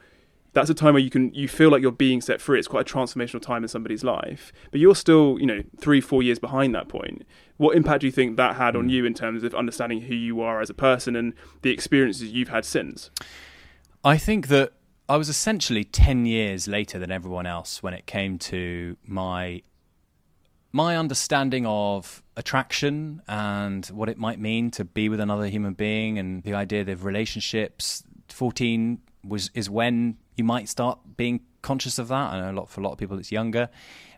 [0.52, 2.58] that's a time where you can you feel like you're being set free.
[2.58, 6.22] It's quite a transformational time in somebody's life, but you're still you know three four
[6.22, 7.24] years behind that point.
[7.56, 8.90] What impact do you think that had on hmm.
[8.90, 12.48] you in terms of understanding who you are as a person and the experiences you've
[12.48, 13.10] had since?
[14.04, 14.72] I think that
[15.08, 19.62] I was essentially ten years later than everyone else when it came to my
[20.72, 26.18] my understanding of attraction and what it might mean to be with another human being
[26.18, 32.08] and the idea of relationships 14 was is when you might start being conscious of
[32.08, 32.32] that.
[32.32, 33.68] I know a lot for a lot of people it's younger.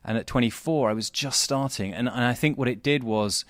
[0.04, 3.44] And at 24, I was just starting, and, and I think what it did was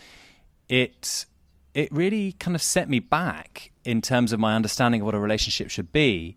[0.68, 1.26] it
[1.74, 5.20] it really kind of set me back in terms of my understanding of what a
[5.20, 6.36] relationship should be.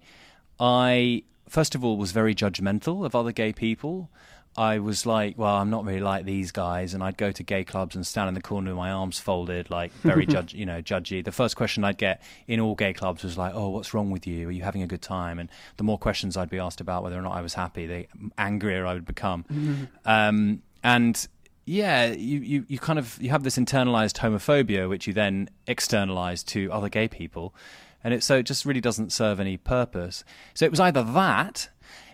[0.60, 4.10] I first of all was very judgmental of other gay people.
[4.56, 7.64] I was like, well, I'm not really like these guys, and I'd go to gay
[7.64, 10.82] clubs and stand in the corner with my arms folded, like very judge, you know,
[10.82, 11.24] judgy.
[11.24, 14.28] The first question I'd get in all gay clubs was like, "Oh, what's wrong with
[14.28, 14.50] you?
[14.50, 17.18] Are you having a good time?" And the more questions I'd be asked about whether
[17.18, 19.44] or not I was happy, the angrier I would become.
[19.52, 19.84] Mm-hmm.
[20.06, 21.28] Um, and
[21.66, 26.44] yeah, you, you, you kind of you have this internalized homophobia, which you then externalize
[26.44, 27.56] to other gay people,
[28.04, 30.24] and it so it just really doesn't serve any purpose.
[30.54, 31.70] So it was either that,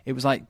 [0.05, 0.43] it was like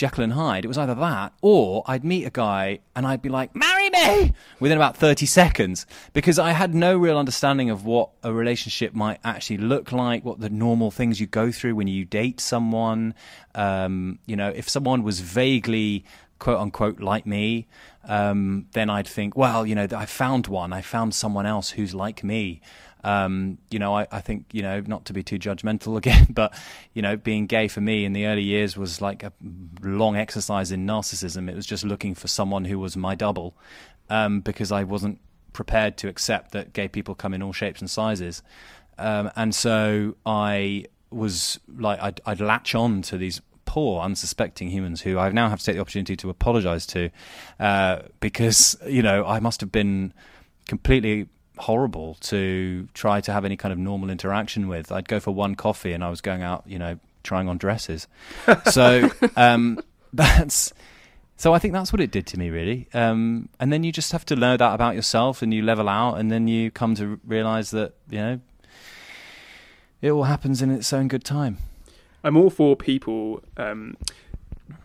[0.00, 0.64] Jekyll and Hyde.
[0.64, 4.32] It was either that or I'd meet a guy and I'd be like, marry me
[4.58, 5.84] within about 30 seconds
[6.14, 10.40] because I had no real understanding of what a relationship might actually look like, what
[10.40, 13.12] the normal things you go through when you date someone.
[13.54, 16.06] Um, you know, if someone was vaguely
[16.38, 17.66] quote unquote like me,
[18.04, 20.72] um, then I'd think, well, you know, I found one.
[20.72, 22.62] I found someone else who's like me.
[23.02, 26.54] Um, you know, I, I, think, you know, not to be too judgmental again, but,
[26.94, 29.32] you know, being gay for me in the early years was like a
[29.82, 31.48] long exercise in narcissism.
[31.48, 33.56] It was just looking for someone who was my double
[34.08, 35.20] um, because I wasn't
[35.52, 38.42] prepared to accept that gay people come in all shapes and sizes.
[38.98, 45.00] Um, and so I was like, I'd, I'd latch on to these poor, unsuspecting humans
[45.00, 47.10] who I now have to take the opportunity to apologize to
[47.58, 50.12] uh, because, you know, I must have been
[50.66, 51.28] completely
[51.60, 54.90] horrible to try to have any kind of normal interaction with.
[54.90, 58.08] I'd go for one coffee and I was going out, you know, trying on dresses.
[58.70, 59.80] so um,
[60.12, 60.72] that's
[61.40, 62.86] so I think that's what it did to me, really.
[62.92, 66.16] Um, and then you just have to know that about yourself, and you level out,
[66.16, 68.40] and then you come to realize that you know
[70.02, 71.56] it all happens in its own good time.
[72.22, 73.96] I'm all for people um,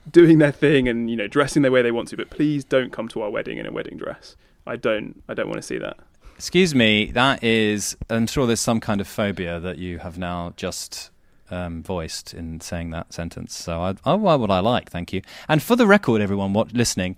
[0.09, 2.93] doing their thing and you know dressing the way they want to, but please don't
[2.93, 4.37] come to our wedding in a wedding dress.
[4.65, 5.21] I don't.
[5.27, 5.97] I don't want to see that.
[6.35, 7.95] Excuse me, that is.
[8.09, 11.09] I'm sure there's some kind of phobia that you have now just
[11.49, 13.55] um, voiced in saying that sentence.
[13.55, 14.89] So, I, oh, why would I like?
[14.89, 15.21] Thank you.
[15.47, 17.15] And for the record, everyone what, listening,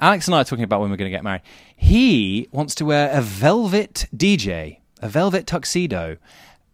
[0.00, 1.42] Alex and I are talking about when we're going to get married.
[1.76, 6.16] He wants to wear a velvet DJ, a velvet tuxedo.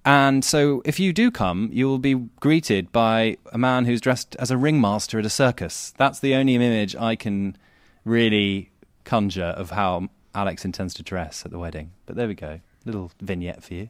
[0.03, 4.35] And so, if you do come, you will be greeted by a man who's dressed
[4.37, 5.93] as a ringmaster at a circus.
[5.99, 7.59] That's the only image I can
[8.07, 8.71] really
[9.05, 11.93] conjure of how Alex intends to dress at the wedding.
[12.05, 12.61] But there we go.
[12.85, 13.89] Little vignette for you.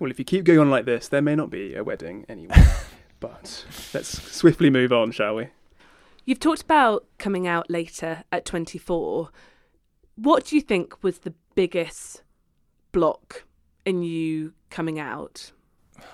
[0.00, 2.56] Well, if you keep going on like this, there may not be a wedding anyway.
[3.20, 5.48] but let's swiftly move on, shall we?
[6.24, 9.30] You've talked about coming out later at 24.
[10.16, 12.22] What do you think was the biggest
[12.90, 13.44] block
[13.86, 15.52] in you coming out?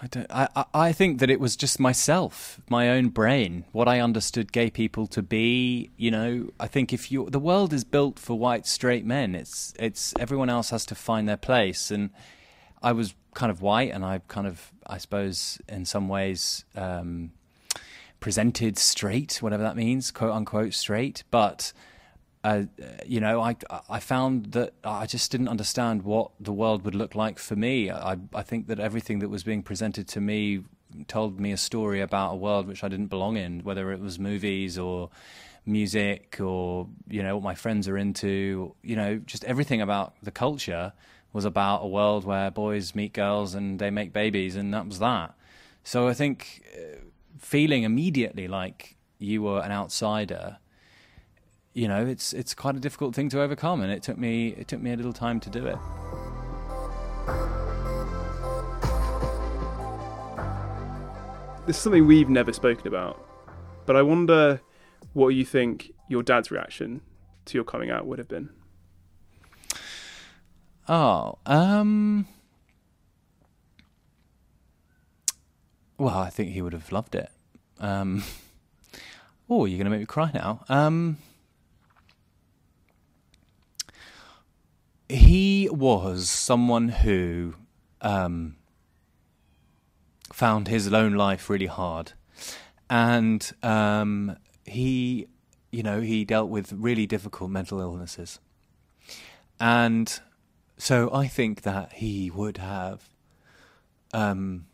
[0.03, 0.27] I don't.
[0.31, 4.71] I, I think that it was just myself, my own brain, what I understood gay
[4.71, 5.91] people to be.
[5.97, 9.75] You know, I think if you the world is built for white straight men, it's
[9.79, 12.11] it's everyone else has to find their place, and
[12.83, 16.65] I was kind of white, and I kind of, I suppose, in some ways.
[16.75, 17.33] Um,
[18.19, 21.73] presented straight, whatever that means, quote unquote straight, but
[22.47, 22.63] uh,
[23.05, 23.57] you know, I
[23.91, 27.91] I found that I just didn't understand what the world would look like for me.
[27.91, 30.63] I I think that everything that was being presented to me
[31.09, 34.21] told me a story about a world which I didn't belong in, whether it was
[34.21, 35.11] movies or
[35.65, 38.75] music or you know what my friends are into.
[38.83, 40.93] You know, just everything about the culture
[41.33, 45.01] was about a world where boys meet girls and they make babies, and that was
[45.01, 45.35] that.
[45.83, 46.99] So I think uh,
[47.39, 50.59] feeling immediately like you were an outsider
[51.77, 54.67] you know, it's it's quite a difficult thing to overcome, and it took me it
[54.67, 55.77] took me a little time to do it.
[61.67, 63.23] This is something we've never spoken about,
[63.85, 64.63] but I wonder
[65.13, 67.03] what you think your dad's reaction
[67.45, 68.49] to your coming out would have been.
[70.89, 72.27] Oh, um,
[75.99, 77.29] well, I think he would have loved it.
[77.81, 78.25] Um,
[79.51, 80.65] oh, you're going to make me cry now.
[80.71, 81.19] Um,
[85.09, 87.55] he was someone who
[88.01, 88.57] um,
[90.33, 92.13] found his lone life really hard,
[92.91, 95.29] and um, he,
[95.71, 98.41] you know, he dealt with really difficult mental illnesses,
[99.61, 100.21] and
[100.77, 103.09] so I think that he would have,
[104.13, 104.67] um,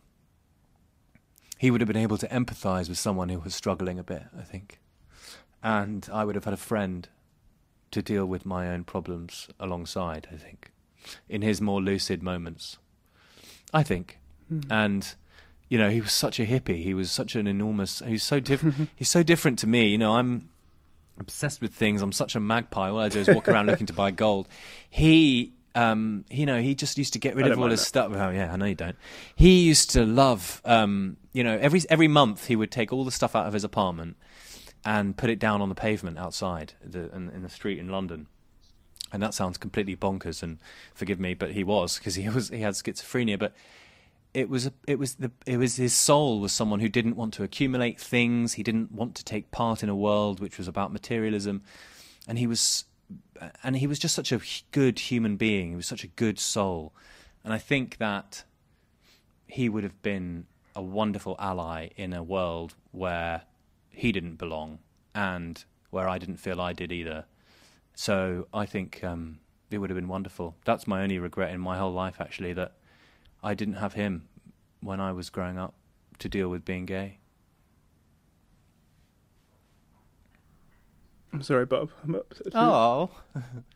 [1.59, 4.25] he would have been able to empathise with someone who was struggling a bit.
[4.37, 4.81] I think,
[5.62, 7.07] and I would have had a friend
[7.92, 10.72] to deal with my own problems alongside, I think,
[11.28, 12.78] in his more lucid moments.
[13.72, 14.18] I think.
[14.52, 14.66] Mm.
[14.70, 15.14] And
[15.68, 16.83] you know, he was such a hippie.
[16.83, 19.88] He was such an enormous he's so different he's so different to me.
[19.88, 20.50] You know, I'm
[21.18, 22.02] obsessed with things.
[22.02, 22.90] I'm such a magpie.
[22.90, 24.48] All I do is walk around looking to buy gold.
[24.90, 27.87] He um, you know, he just used to get rid of all his that.
[27.87, 28.12] stuff.
[28.14, 28.96] Oh, yeah, I know you don't.
[29.35, 33.11] He used to love, um, you know, every every month he would take all the
[33.11, 34.16] stuff out of his apartment
[34.85, 38.27] and put it down on the pavement outside the, in, in the street in London.
[39.12, 40.59] And that sounds completely bonkers, and
[40.95, 43.38] forgive me, but he was because he was he had schizophrenia.
[43.38, 43.53] But
[44.35, 47.42] it was it was the it was his soul was someone who didn't want to
[47.42, 48.55] accumulate things.
[48.55, 51.62] He didn't want to take part in a world which was about materialism,
[52.27, 52.87] and he was
[53.62, 54.40] and he was just such a
[54.71, 55.71] good human being.
[55.71, 56.95] He was such a good soul,
[57.45, 58.45] and I think that
[59.47, 63.42] he would have been a wonderful ally in a world where
[63.92, 64.78] he didn't belong
[65.14, 67.26] and where I didn't feel I did either.
[67.94, 70.57] So I think um, it would have been wonderful.
[70.64, 72.72] That's my only regret in my whole life, actually, that
[73.42, 74.28] I didn't have him
[74.81, 75.74] when I was growing up
[76.18, 77.18] to deal with being gay.
[81.33, 81.90] I'm sorry, Bob.
[82.05, 82.48] I'm upset.
[82.55, 83.11] Oh,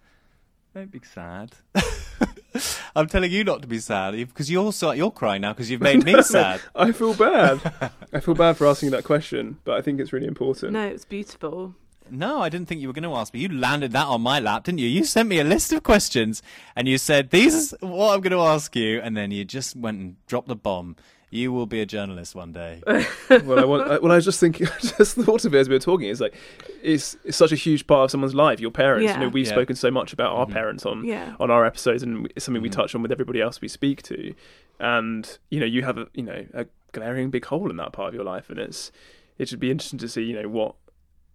[0.75, 1.53] don't be sad.
[2.97, 5.83] I'm telling you not to be sad because you're so, you're crying now because you've
[5.83, 6.63] made me sad.
[6.75, 7.93] I feel bad.
[8.13, 10.73] I feel bad for asking that question, but I think it's really important.
[10.73, 11.75] No, it's beautiful.
[12.11, 13.41] No, I didn't think you were going to ask me.
[13.41, 14.89] You landed that on my lap, didn't you?
[14.89, 16.43] You sent me a list of questions
[16.75, 19.01] and you said, These is what I'm going to ask you.
[19.01, 20.97] And then you just went and dropped the bomb.
[21.37, 22.83] You will be a journalist one day.
[22.87, 23.91] well, I want.
[23.91, 24.67] I, well, I was just thinking.
[24.75, 26.09] I just thought of it as we were talking.
[26.09, 26.35] It's like
[26.83, 28.59] it's, it's such a huge part of someone's life.
[28.59, 29.05] Your parents.
[29.05, 29.15] Yeah.
[29.15, 29.53] You know, we've Yeah.
[29.53, 30.53] spoken so much about our Mhm.
[30.53, 31.37] parents on Yeah.
[31.39, 32.73] on our episodes, and it's something we Mhm.
[32.81, 34.35] touch on with everybody else we speak to.
[34.81, 38.09] And you know, you have a you know a glaring big hole in that part
[38.09, 38.91] of your life, and it's
[39.37, 40.75] it should be interesting to see you know what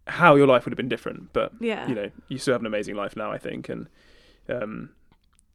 [0.08, 1.32] how your life would have been different.
[1.32, 1.88] But Yeah.
[1.88, 3.88] you know, you still have an amazing life now, I think, and
[4.50, 4.90] um,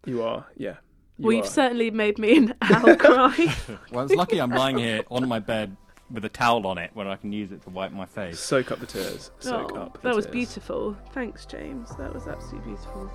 [0.05, 0.77] you are yeah.
[1.19, 1.49] You well, you've are.
[1.49, 3.55] certainly made me an owl cry.
[3.91, 5.77] well, it's lucky I'm lying here on my bed
[6.11, 8.39] with a towel on it where I can use it to wipe my face.
[8.39, 9.31] soak up the tears.
[9.41, 9.95] Soak Oh, up.
[10.03, 10.97] The that was beautiful.
[11.13, 11.89] Thanks, James.
[11.97, 13.11] That was absolutely beautiful.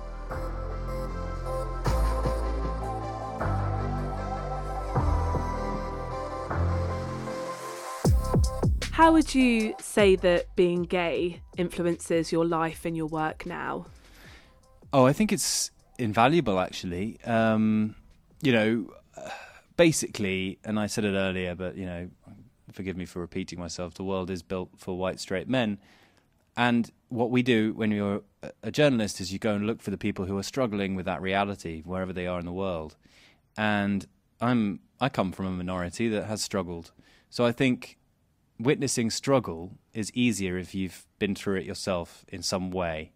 [8.90, 13.86] How would you say that being gay influences your life and your work now?
[14.92, 17.18] Oh, I think it's invaluable, actually.
[17.24, 17.94] Um,
[18.40, 18.90] you know,
[19.76, 22.10] basically, and I said it earlier, but you know,
[22.72, 23.94] forgive me for repeating myself.
[23.94, 25.78] The world is built for white straight men,
[26.56, 28.22] and what we do when you're
[28.62, 31.22] a journalist is you go and look for the people who are struggling with that
[31.22, 32.96] reality wherever they are in the world.
[33.56, 34.06] And
[34.40, 36.92] I'm I come from a minority that has struggled,
[37.30, 37.98] so I think
[38.58, 43.12] witnessing struggle is easier if you've been through it yourself in some way.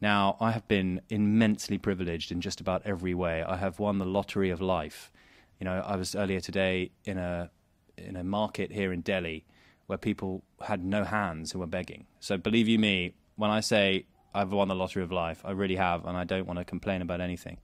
[0.00, 3.42] Now, I have been immensely privileged in just about every way.
[3.42, 5.12] I have won the lottery of life.
[5.58, 7.50] You know, I was earlier today in a
[7.98, 9.44] in a market here in Delhi
[9.86, 12.06] where people had no hands who were begging.
[12.18, 15.76] So believe you me, when I say I've won the lottery of life, I really
[15.76, 17.58] have, and I don't want to complain about anything.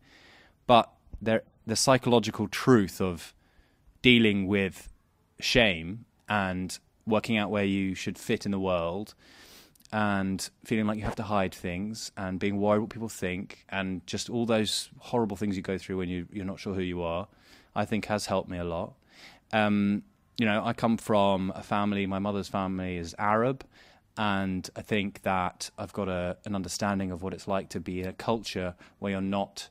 [0.67, 0.91] But
[1.23, 3.33] there, the psychological truth of
[4.03, 4.89] dealing with
[5.41, 9.15] shame and working out where you should fit in the world
[9.93, 14.05] and feeling like you have to hide things and being worried what people think and
[14.07, 17.03] just all those horrible things you go through when you, you're not sure who you
[17.03, 17.29] are,
[17.75, 18.95] I think has helped me a lot.
[19.53, 20.03] Um,
[20.39, 23.65] you know, I come from a family, my mother's family is Arab,
[24.17, 28.01] and I think that I've got a, an understanding of what it's like to be
[28.01, 29.69] in a culture where you're not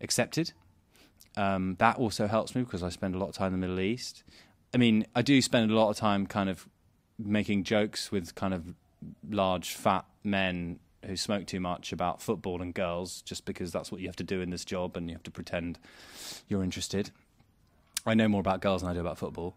[0.00, 0.52] accepted.
[1.36, 3.80] Um, that also helps me because I spend a lot of time in the Middle
[3.80, 4.24] East.
[4.74, 6.68] I mean, I do spend a lot of time kind of
[7.18, 8.74] making jokes with kind of
[9.28, 14.00] large fat men who smoke too much about football and girls just because that's what
[14.00, 15.78] you have to do in this job and you have to pretend
[16.48, 17.10] you're interested.
[18.04, 19.56] I know more about girls than I do about football.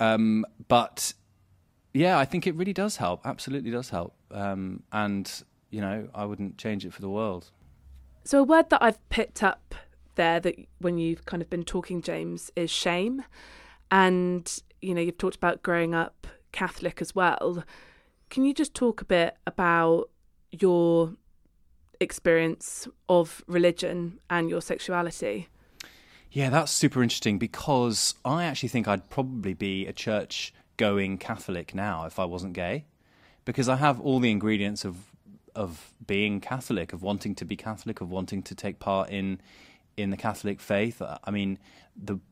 [0.00, 1.12] Um, but
[1.94, 3.20] yeah, I think it really does help.
[3.24, 4.14] Absolutely does help.
[4.30, 5.30] Um, and,
[5.70, 7.50] you know, I wouldn't change it for the world.
[8.24, 9.74] So, a word that I've picked up
[10.14, 13.24] there that when you've kind of been talking, James, is shame.
[13.90, 17.64] And, you know, you've talked about growing up Catholic as well.
[18.32, 20.08] Can you just talk a bit about
[20.50, 21.12] your
[22.00, 25.48] experience of religion and your sexuality?
[26.30, 31.74] Yeah, that's super interesting because I actually think I'd probably be a church going Catholic
[31.74, 32.86] now if I wasn't gay.
[33.44, 34.96] Because I have all the ingredients of
[35.54, 39.42] of being Catholic, of wanting to be Catholic, of wanting to take part in
[39.98, 41.02] in the Catholic faith.
[41.02, 41.58] I mean,
[41.94, 42.18] the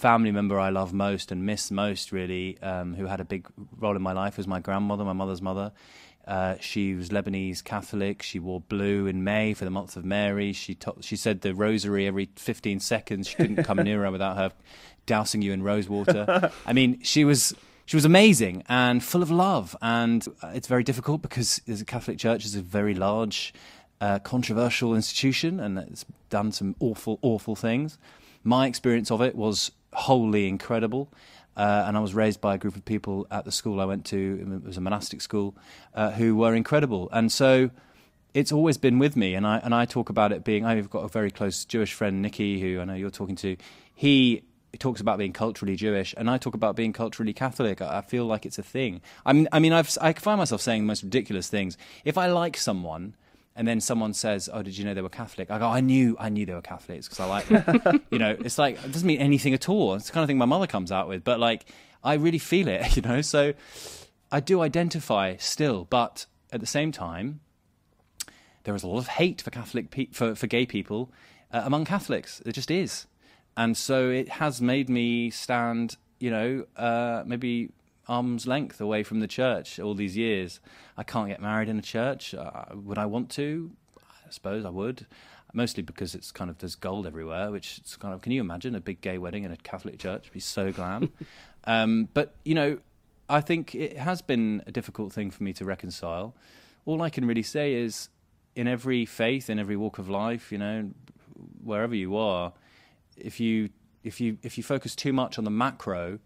[0.00, 3.46] family member I love most and miss most, really, um, who had a big
[3.78, 5.72] role in my life, was my grandmother, my mother's mother.
[6.26, 8.22] Uh, she was Lebanese Catholic.
[8.22, 10.52] She wore blue in May for the month of Mary.
[10.52, 13.28] She to- she said the rosary every 15 seconds.
[13.28, 14.52] She couldn't come near her without her
[15.06, 16.50] dousing you in rose water.
[16.66, 19.76] I mean, she was she was amazing and full of love.
[19.82, 23.52] And uh, it's very difficult because the Catholic Church is a very large,
[24.00, 27.98] uh, controversial institution, and it's done some awful, awful things.
[28.44, 31.12] My experience of it was wholly incredible.
[31.56, 34.04] Uh, and I was raised by a group of people at the school I went
[34.06, 34.60] to.
[34.62, 35.56] It was a monastic school,
[35.94, 37.08] uh, who were incredible.
[37.12, 37.70] And so
[38.34, 39.34] it's always been with me.
[39.34, 40.64] And I and I talk about it being.
[40.64, 43.56] I've got a very close Jewish friend, Nikki, who I know you're talking to.
[43.94, 44.42] He
[44.78, 47.82] talks about being culturally Jewish, and I talk about being culturally Catholic.
[47.82, 49.00] I I feel like it's a thing.
[49.26, 51.76] I mean, I mean, I've I find myself saying the most ridiculous things.
[52.04, 53.14] If I like someone.
[53.56, 56.16] And then someone says, "Oh, did you know they were Catholic?" I go, "I knew,
[56.18, 59.06] I knew they were Catholics because I like them." you know, it's like it doesn't
[59.06, 59.94] mean anything at all.
[59.94, 61.66] It's the kind of thing my mother comes out with, but like
[62.02, 63.20] I really feel it, you know.
[63.20, 63.54] So
[64.30, 67.40] I do identify still, but at the same time,
[68.64, 71.12] there is a lot of hate for Catholic pe- for for gay people
[71.52, 72.40] uh, among Catholics.
[72.46, 73.06] It just is,
[73.56, 77.72] and so it has made me stand, you know, uh, maybe
[78.10, 80.60] arm's length away from the church all these years.
[80.96, 82.34] I can't get married in a church.
[82.34, 83.70] Uh, would I want to?
[83.98, 85.06] I suppose I would.
[85.52, 88.20] Mostly because it's kind of there's gold everywhere, which it's kind of.
[88.20, 90.22] Can you imagine a big gay wedding in a Catholic church?
[90.22, 91.12] It'd be so glam.
[91.64, 92.78] um, but you know,
[93.28, 96.34] I think it has been a difficult thing for me to reconcile.
[96.86, 98.08] All I can really say is,
[98.54, 100.90] in every faith, in every walk of life, you know,
[101.64, 102.52] wherever you are,
[103.16, 103.70] if you
[104.04, 106.20] if you if you focus too much on the macro,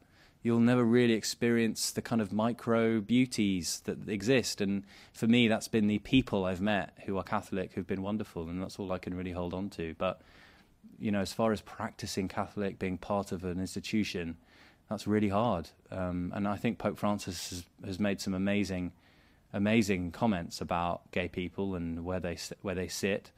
[0.44, 4.60] you'll never really experience the kind of micro beauties that exist.
[4.60, 4.84] And
[5.14, 8.62] for me, that's been the people I've met who are Catholic who've been wonderful, and
[8.62, 9.94] that's all I can really hold on to.
[9.98, 10.20] But
[11.00, 14.36] you know, as far as practicing Catholic, being part of an institution,
[14.90, 15.70] that's really hard.
[15.90, 18.92] Um, and I think Pope Francis has, has made some amazing,
[19.54, 23.30] amazing comments about gay people and where they where they sit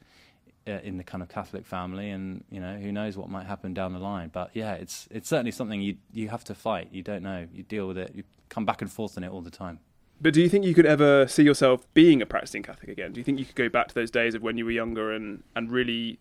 [0.67, 3.73] Uh, in the kind of Catholic family, and you know who knows what might happen
[3.73, 4.29] down the line.
[4.33, 6.89] But yeah, it's it's certainly something you you have to fight.
[6.91, 7.47] You don't know.
[7.53, 8.11] You deal with it.
[8.13, 9.79] You come back and forth on it all the time.
[10.19, 13.13] But do you think you could ever see yourself being a practicing Catholic again?
[13.13, 15.13] Do you think you could go back to those days of when you were younger
[15.13, 16.19] and and really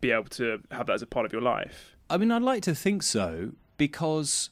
[0.00, 1.96] be able to have that as a part of your life?
[2.08, 4.48] I mean, I'd like to think so because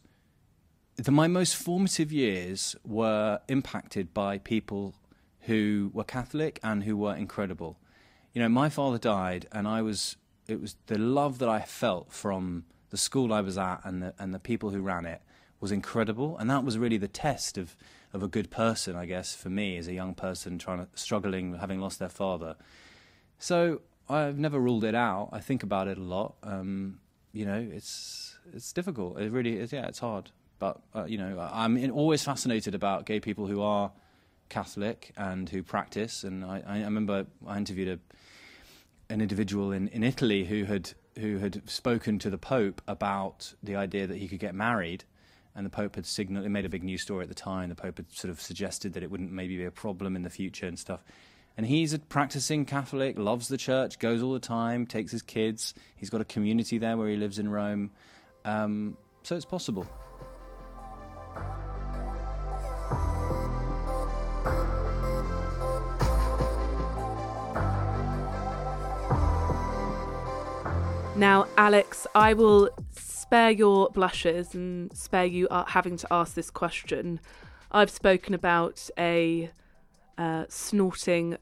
[0.96, 4.94] the, my most formative years were impacted by people
[5.42, 7.78] who were Catholic and who were incredible
[8.34, 10.16] you know, my father died, and I was.
[10.46, 14.14] It was the love that I felt from the school I was at and the
[14.18, 15.22] and the people who ran it
[15.60, 17.76] was incredible, and that was really the test of
[18.12, 21.54] of a good person, I guess, for me as a young person trying to struggling,
[21.54, 22.56] having lost their father.
[23.38, 25.30] So I've never ruled it out.
[25.32, 26.34] I think about it a lot.
[26.42, 27.00] Um,
[27.32, 29.18] you know, it's it's difficult.
[29.18, 29.72] It really is.
[29.72, 30.30] Yeah, it's hard.
[30.58, 33.92] But uh, you know, I'm always fascinated about gay people who are
[34.48, 36.24] Catholic and who practice.
[36.24, 37.98] And I, I remember I interviewed a
[39.10, 43.76] an individual in, in Italy who had who had spoken to the Pope about the
[43.76, 45.04] idea that he could get married,
[45.54, 46.44] and the Pope had signaled.
[46.44, 47.68] It made a big news story at the time.
[47.68, 50.30] The Pope had sort of suggested that it wouldn't maybe be a problem in the
[50.30, 51.04] future and stuff.
[51.56, 55.72] And he's a practicing Catholic, loves the church, goes all the time, takes his kids.
[55.94, 57.92] He's got a community there where he lives in Rome,
[58.44, 59.86] um, so it's possible.
[71.16, 77.20] Now, Alex, I will spare your blushes and spare you having to ask this question.
[77.70, 79.50] I've spoken about a
[80.18, 81.36] uh, snorting,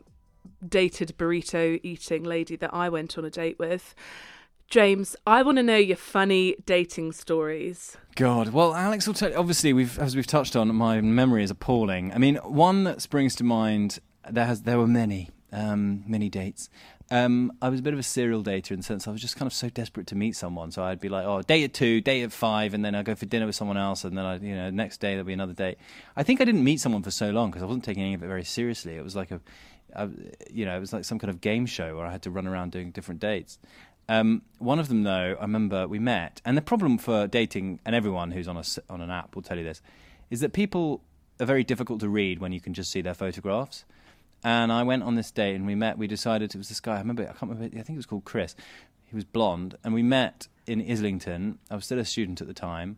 [0.67, 3.95] dated burrito eating lady that I went on a date with.
[4.69, 7.97] James, I want to know your funny dating stories.
[8.15, 9.37] God, well, Alex will tell.
[9.39, 12.13] Obviously, we've as we've touched on, my memory is appalling.
[12.13, 13.99] I mean, one that springs to mind.
[14.31, 16.71] There has there were many, um, many dates.
[17.13, 19.37] Um, I was a bit of a serial dater in the sense I was just
[19.37, 20.71] kind of so desperate to meet someone.
[20.71, 23.15] So I'd be like, oh, date at two, date at five, and then I'd go
[23.15, 25.53] for dinner with someone else, and then I, you know, next day there'll be another
[25.53, 25.77] date.
[26.17, 28.23] I think I didn't meet someone for so long because I wasn't taking any of
[28.23, 28.97] it very seriously.
[28.97, 29.43] It was like a,
[29.93, 30.09] a,
[30.51, 32.47] you know, it was like some kind of game show where I had to run
[32.47, 33.59] around doing different dates.
[34.09, 37.95] Um, one of them, though, I remember we met, and the problem for dating, and
[37.95, 39.83] everyone who's on a on an app will tell you this,
[40.31, 41.03] is that people
[41.39, 43.85] are very difficult to read when you can just see their photographs.
[44.45, 45.99] And I went on this date and we met.
[45.99, 46.97] We decided it was this guy.
[46.97, 47.23] I remember.
[47.23, 47.65] I can't remember.
[47.65, 48.55] I think it was called Chris.
[49.05, 51.59] He was blonde, and we met in Islington.
[51.71, 52.97] I was still a student at the time,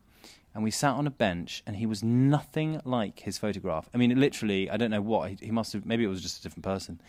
[0.54, 1.62] and we sat on a bench.
[1.66, 3.88] And he was nothing like his photograph.
[3.92, 5.84] I mean, literally, I don't know what he, he must have.
[5.84, 7.00] Maybe it was just a different person.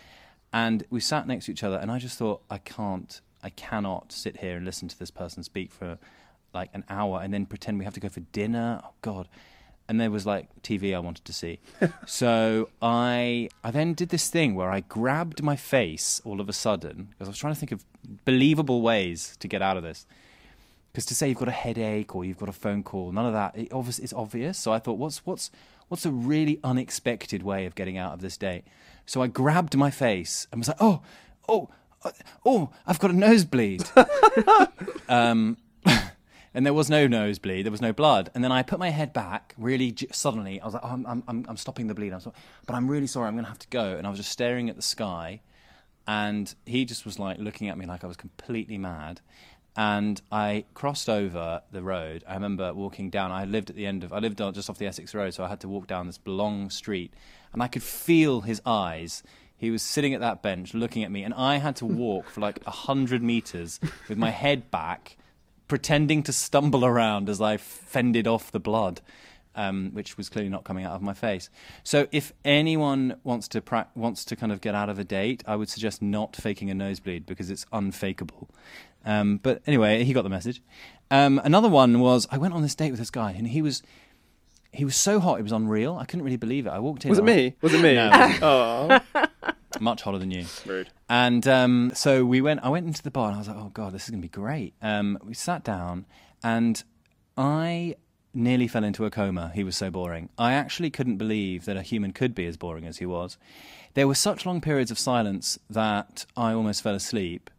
[0.51, 4.11] And we sat next to each other, and I just thought, I can't, I cannot
[4.11, 5.97] sit here and listen to this person speak for
[6.53, 8.81] like an hour and then pretend we have to go for dinner.
[8.83, 9.27] Oh God
[9.87, 11.59] and there was like TV I wanted to see.
[12.05, 16.53] so I I then did this thing where I grabbed my face all of a
[16.53, 17.85] sudden because I was trying to think of
[18.25, 20.05] believable ways to get out of this.
[20.91, 23.33] Because to say you've got a headache or you've got a phone call, none of
[23.33, 23.57] that.
[23.57, 24.57] It obvious, it's obvious.
[24.57, 25.51] So I thought, what's what's
[25.87, 28.63] what's a really unexpected way of getting out of this date?
[29.05, 31.01] So I grabbed my face and was like, oh,
[31.47, 31.69] oh,
[32.45, 33.83] oh, I've got a nosebleed.
[35.09, 35.57] um,
[36.55, 38.31] and there was no nosebleed, there was no blood.
[38.33, 40.59] And then I put my head back really j- suddenly.
[40.59, 42.13] I was like, oh, I'm, I'm, I'm stopping the bleed.
[42.13, 42.35] I'm sorry.
[42.65, 43.95] But I'm really sorry, I'm going to have to go.
[43.97, 45.41] And I was just staring at the sky.
[46.07, 49.21] And he just was like looking at me like I was completely mad.
[49.75, 52.23] And I crossed over the road.
[52.25, 53.31] I remember walking down.
[53.31, 55.49] I lived at the end of, I lived just off the Essex Road, so I
[55.49, 57.13] had to walk down this long street.
[57.51, 59.23] And I could feel his eyes
[59.57, 62.41] he was sitting at that bench looking at me, and I had to walk for
[62.41, 63.79] like a hundred meters
[64.09, 65.17] with my head back,
[65.67, 69.01] pretending to stumble around as I fended off the blood.
[69.57, 71.49] um, which was clearly not coming out of my face.
[71.81, 75.43] So if anyone wants to pra- wants to kind of get out of a date,
[75.47, 78.49] I would suggest not faking a nosebleed because it's unfakeable.
[79.05, 80.61] Um, but anyway, he got the message.
[81.09, 83.81] Um, another one was I went on this date with this guy, and he was
[84.73, 85.95] he was so hot, it was unreal.
[85.95, 86.71] I couldn't really believe it.
[86.71, 87.09] I walked in.
[87.11, 87.55] Was it I- me?
[87.61, 87.95] Was it me?
[87.95, 88.09] No.
[88.41, 88.99] oh,
[89.79, 90.45] Much hotter than you.
[90.65, 90.89] rude.
[91.09, 92.61] And um, so we went.
[92.63, 94.25] I went into the bar, and I was like, "Oh God, this is going to
[94.25, 96.05] be great." Um, we sat down,
[96.43, 96.83] and
[97.37, 97.95] I
[98.33, 99.51] nearly fell into a coma.
[99.55, 100.29] He was so boring.
[100.37, 103.37] I actually couldn't believe that a human could be as boring as he was.
[103.93, 107.49] There were such long periods of silence that I almost fell asleep.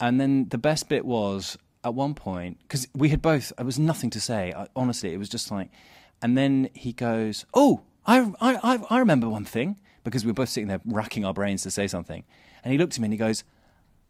[0.00, 3.52] And then the best bit was at one point because we had both.
[3.56, 4.52] There was nothing to say.
[4.54, 5.70] I, honestly, it was just like.
[6.20, 9.76] And then he goes, "Oh, I, I, I, I remember one thing."
[10.10, 12.24] Because we were both sitting there racking our brains to say something.
[12.62, 13.44] And he looked at me and he goes,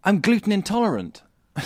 [0.05, 1.23] I'm gluten intolerant.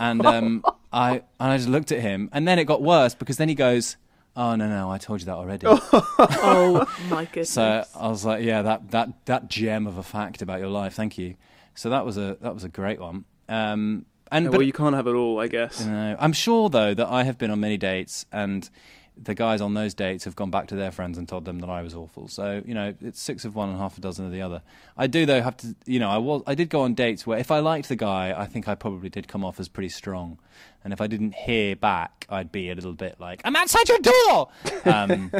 [0.00, 3.36] and um, I and I just looked at him, and then it got worse because
[3.36, 3.96] then he goes,
[4.34, 7.50] "Oh no, no, I told you that already." oh my goodness.
[7.50, 10.94] so I was like, "Yeah, that that that gem of a fact about your life,
[10.94, 11.34] thank you."
[11.74, 13.24] So that was a that was a great one.
[13.48, 15.84] Um, and Yeah, but well, you can't have it all, I guess.
[15.84, 18.68] you know, I'm sure though that I have been on many dates, and
[19.16, 21.70] the guys on those dates have gone back to their friends and told them that
[21.70, 22.28] I was awful.
[22.28, 24.62] So you know, it's six of one and half a dozen of the other.
[24.96, 27.38] I do though have to, you know, I was I did go on dates where
[27.38, 30.38] if I liked the guy, I think I probably did come off as pretty strong,
[30.82, 33.98] and if I didn't hear back, I'd be a little bit like, "I'm outside your
[34.00, 34.48] door."
[34.86, 35.32] Um,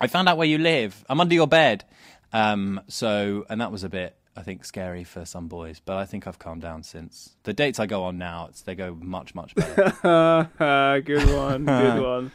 [0.00, 1.04] I found out where you live.
[1.08, 1.84] I'm under your bed.
[2.32, 5.80] Um, so, and that was a bit, I think, scary for some boys.
[5.84, 7.36] But I think I've calmed down since.
[7.44, 9.92] The dates I go on now, it's, they go much, much better.
[11.04, 11.66] good one.
[11.66, 12.32] Good one.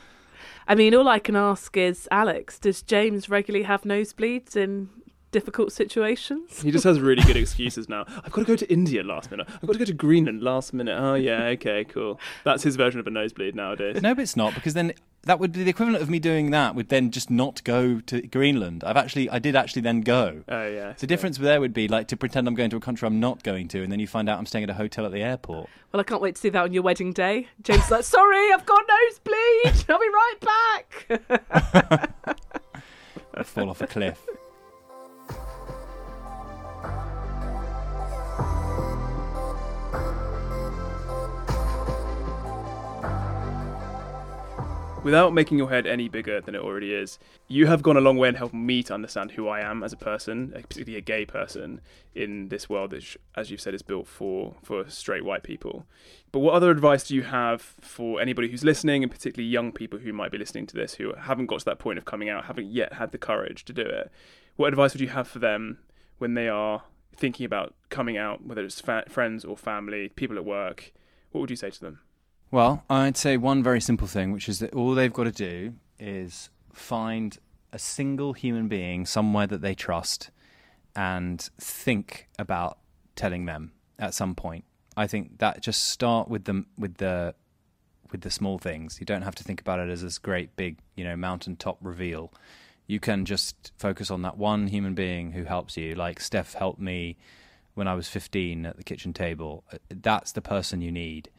[0.68, 4.90] I mean, all I can ask is, Alex, does James regularly have nosebleeds in
[5.32, 6.62] difficult situations?
[6.62, 8.06] He just has really good excuses now.
[8.24, 9.48] I've got to go to India last minute.
[9.50, 10.98] I've got to go to Greenland last minute.
[11.00, 12.20] Oh yeah, okay, cool.
[12.44, 14.02] That's his version of a nosebleed nowadays.
[14.02, 16.76] no, but it's not because then that would be the equivalent of me doing that.
[16.76, 18.84] Would then just not go to Greenland.
[18.84, 20.44] I've actually, I did actually then go.
[20.48, 20.94] Oh yeah.
[20.98, 23.44] The difference there would be like to pretend I'm going to a country I'm not
[23.44, 25.70] going to, and then you find out I'm staying at a hotel at the airport.
[25.92, 27.48] Well, I can't wait to see that on your wedding day.
[27.62, 29.86] James is like, sorry, I've got nosebleed.
[29.90, 32.06] I'll be right back.
[33.34, 34.26] I fall off a cliff.
[45.08, 48.18] Without making your head any bigger than it already is, you have gone a long
[48.18, 51.02] way in helping me to understand who I am as a person, uh, particularly a
[51.02, 51.80] gay person
[52.14, 55.86] in this world that, as you've said, is built for for straight white people.
[56.34, 60.00] But what other advice do you have for anybody who's listening, and particularly young people
[60.00, 62.44] who might be listening to this who haven't got to that point of coming out,
[62.44, 64.12] haven't yet had the courage to do it?
[64.58, 65.78] What advice would you have for them
[66.18, 66.84] when they are
[67.16, 70.92] thinking about coming out, whether it's fa- friends or family, people at work?
[71.32, 72.00] What would you say to them?
[72.50, 75.74] Well, I'd say one very simple thing, which is that all they've got to do
[76.00, 77.38] is find
[77.74, 80.32] a single human being somewhere that they trust
[80.96, 82.78] and think about
[83.16, 84.64] telling them at some point.
[84.96, 87.36] I think that just start with the with the
[88.12, 88.98] with the small things.
[89.00, 92.32] You don't have to think about it as this great big, you know, mountaintop reveal.
[92.88, 95.94] You can just focus on that one human being who helps you.
[95.96, 97.18] Like Steph helped me
[97.74, 99.66] when I was 15 at the kitchen table.
[99.90, 101.30] That's the person you need.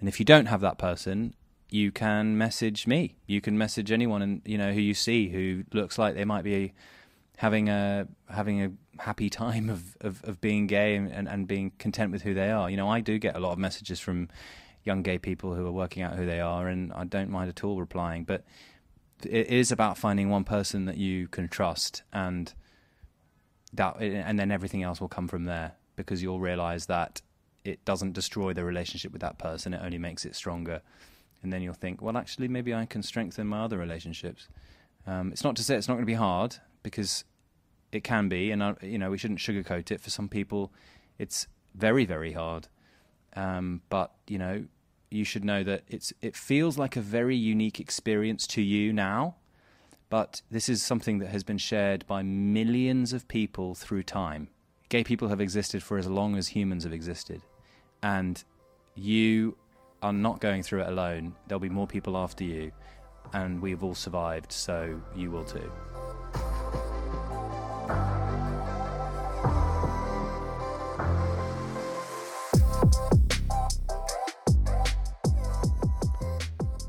[0.00, 1.34] And if you don't have that person,
[1.70, 3.16] you can message me.
[3.26, 6.44] You can message anyone, and you know who you see who looks like they might
[6.44, 6.72] be
[7.36, 11.72] having a having a happy time of of, of being gay and, and, and being
[11.78, 12.70] content with who they are.
[12.70, 14.28] You know, I do get a lot of messages from
[14.84, 17.64] young gay people who are working out who they are, and I don't mind at
[17.64, 18.24] all replying.
[18.24, 18.44] But
[19.24, 22.52] it is about finding one person that you can trust, and
[23.74, 27.20] that, and then everything else will come from there because you'll realize that
[27.64, 30.82] it doesn't destroy the relationship with that person; it only makes it stronger.
[31.42, 34.48] And then you'll think, well, actually, maybe I can strengthen my other relationships.
[35.06, 37.24] Um, it's not to say it's not going to be hard because
[37.92, 40.00] it can be, and uh, you know we shouldn't sugarcoat it.
[40.00, 40.72] For some people,
[41.18, 42.68] it's very, very hard.
[43.34, 44.64] Um, but you know,
[45.10, 49.36] you should know that it's it feels like a very unique experience to you now.
[50.10, 54.48] But this is something that has been shared by millions of people through time.
[54.88, 57.42] Gay people have existed for as long as humans have existed,
[58.02, 58.42] and
[58.94, 59.54] you
[60.00, 61.34] are not going through it alone.
[61.46, 62.72] There'll be more people after you,
[63.34, 65.70] and we've all survived, so you will too.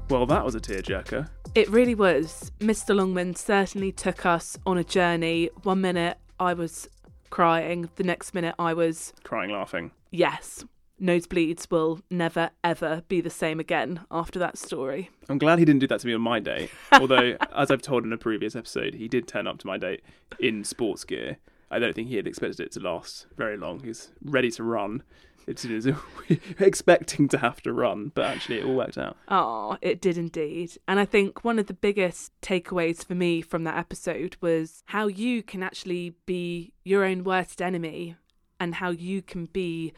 [0.10, 1.30] Well, that was a tearjerker.
[1.54, 2.54] It really was.
[2.60, 2.95] Mr.
[2.95, 5.50] Longman certainly took us on a journey.
[5.64, 6.88] One minute I was
[7.30, 9.91] crying, the next minute I was, Crying, laughing.
[10.11, 10.65] yes.
[11.01, 15.09] nosebleeds will never ever be the same again after that story.
[15.30, 16.69] I'm glad he didn't do that to me on my date.
[16.91, 20.01] Although, as I've told in a previous episode, he did turn up to my date
[20.39, 21.38] in sports gear.
[21.71, 23.80] I don't think he had expected it to last very long.
[23.82, 25.03] He's ready to run.
[25.50, 25.88] It's, it's
[26.60, 29.18] expecting to have to run, but actually it all worked out.
[29.28, 30.78] Oh, it did indeed.
[30.88, 35.08] And I think one of the biggest takeaways for me from that episode was how
[35.08, 38.16] you can actually be your own worst enemy
[38.60, 39.93] and how you can be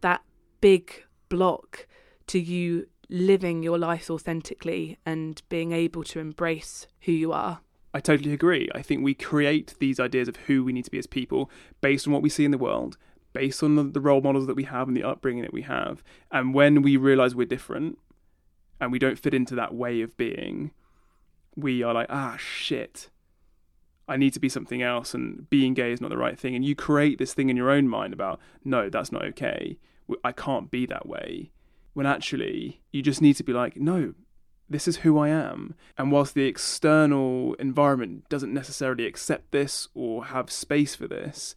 [0.00, 0.22] that
[0.60, 1.86] big block
[2.28, 7.60] to you living your life authentically and being able to embrace who you are.
[7.92, 8.68] I totally agree.
[8.74, 12.06] I think we create these ideas of who we need to be as people based
[12.06, 12.96] on what we see in the world,
[13.34, 16.02] based on the, the role models that we have and the upbringing that we have.
[16.32, 17.98] And when we realize we're different
[18.80, 20.70] and we don't fit into that way of being,
[21.54, 23.10] we are like, ah, shit.
[24.08, 26.54] I need to be something else, and being gay is not the right thing.
[26.54, 29.78] And you create this thing in your own mind about, no, that's not okay.
[30.22, 31.52] I can't be that way.
[31.94, 34.12] When actually, you just need to be like, no,
[34.68, 35.74] this is who I am.
[35.96, 41.54] And whilst the external environment doesn't necessarily accept this or have space for this,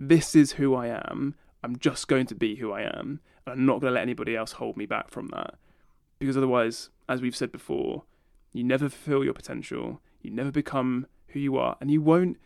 [0.00, 1.36] this is who I am.
[1.62, 3.20] I'm just going to be who I am.
[3.46, 5.54] And I'm not going to let anybody else hold me back from that.
[6.18, 8.02] Because otherwise, as we've said before,
[8.52, 12.36] you never fulfill your potential, you never become who you are, and you won't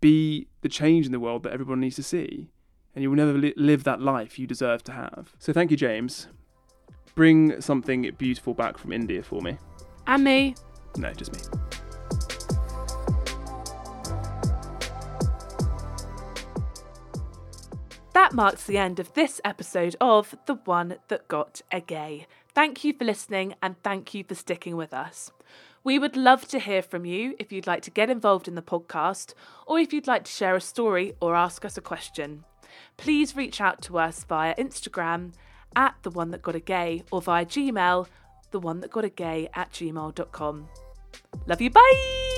[0.00, 2.50] be the change in the world that everyone needs to see
[2.94, 5.32] and you will never li- live that life you deserve to have.
[5.38, 6.28] So thank you, James.
[7.14, 9.58] Bring something beautiful back from India for me.
[10.06, 10.54] And me.
[10.96, 11.40] No, just me.
[18.12, 22.26] That marks the end of this episode of The One That Got a Gay.
[22.54, 25.30] Thank you for listening and thank you for sticking with us.
[25.84, 28.62] We would love to hear from you if you'd like to get involved in the
[28.62, 29.34] podcast
[29.66, 32.44] or if you'd like to share a story or ask us a question
[32.96, 35.32] please reach out to us via Instagram
[35.74, 38.06] at the one that got a gay or via Gmail,
[38.50, 40.68] the one that got a gay at gmail.com.
[41.46, 42.31] Love you, bye!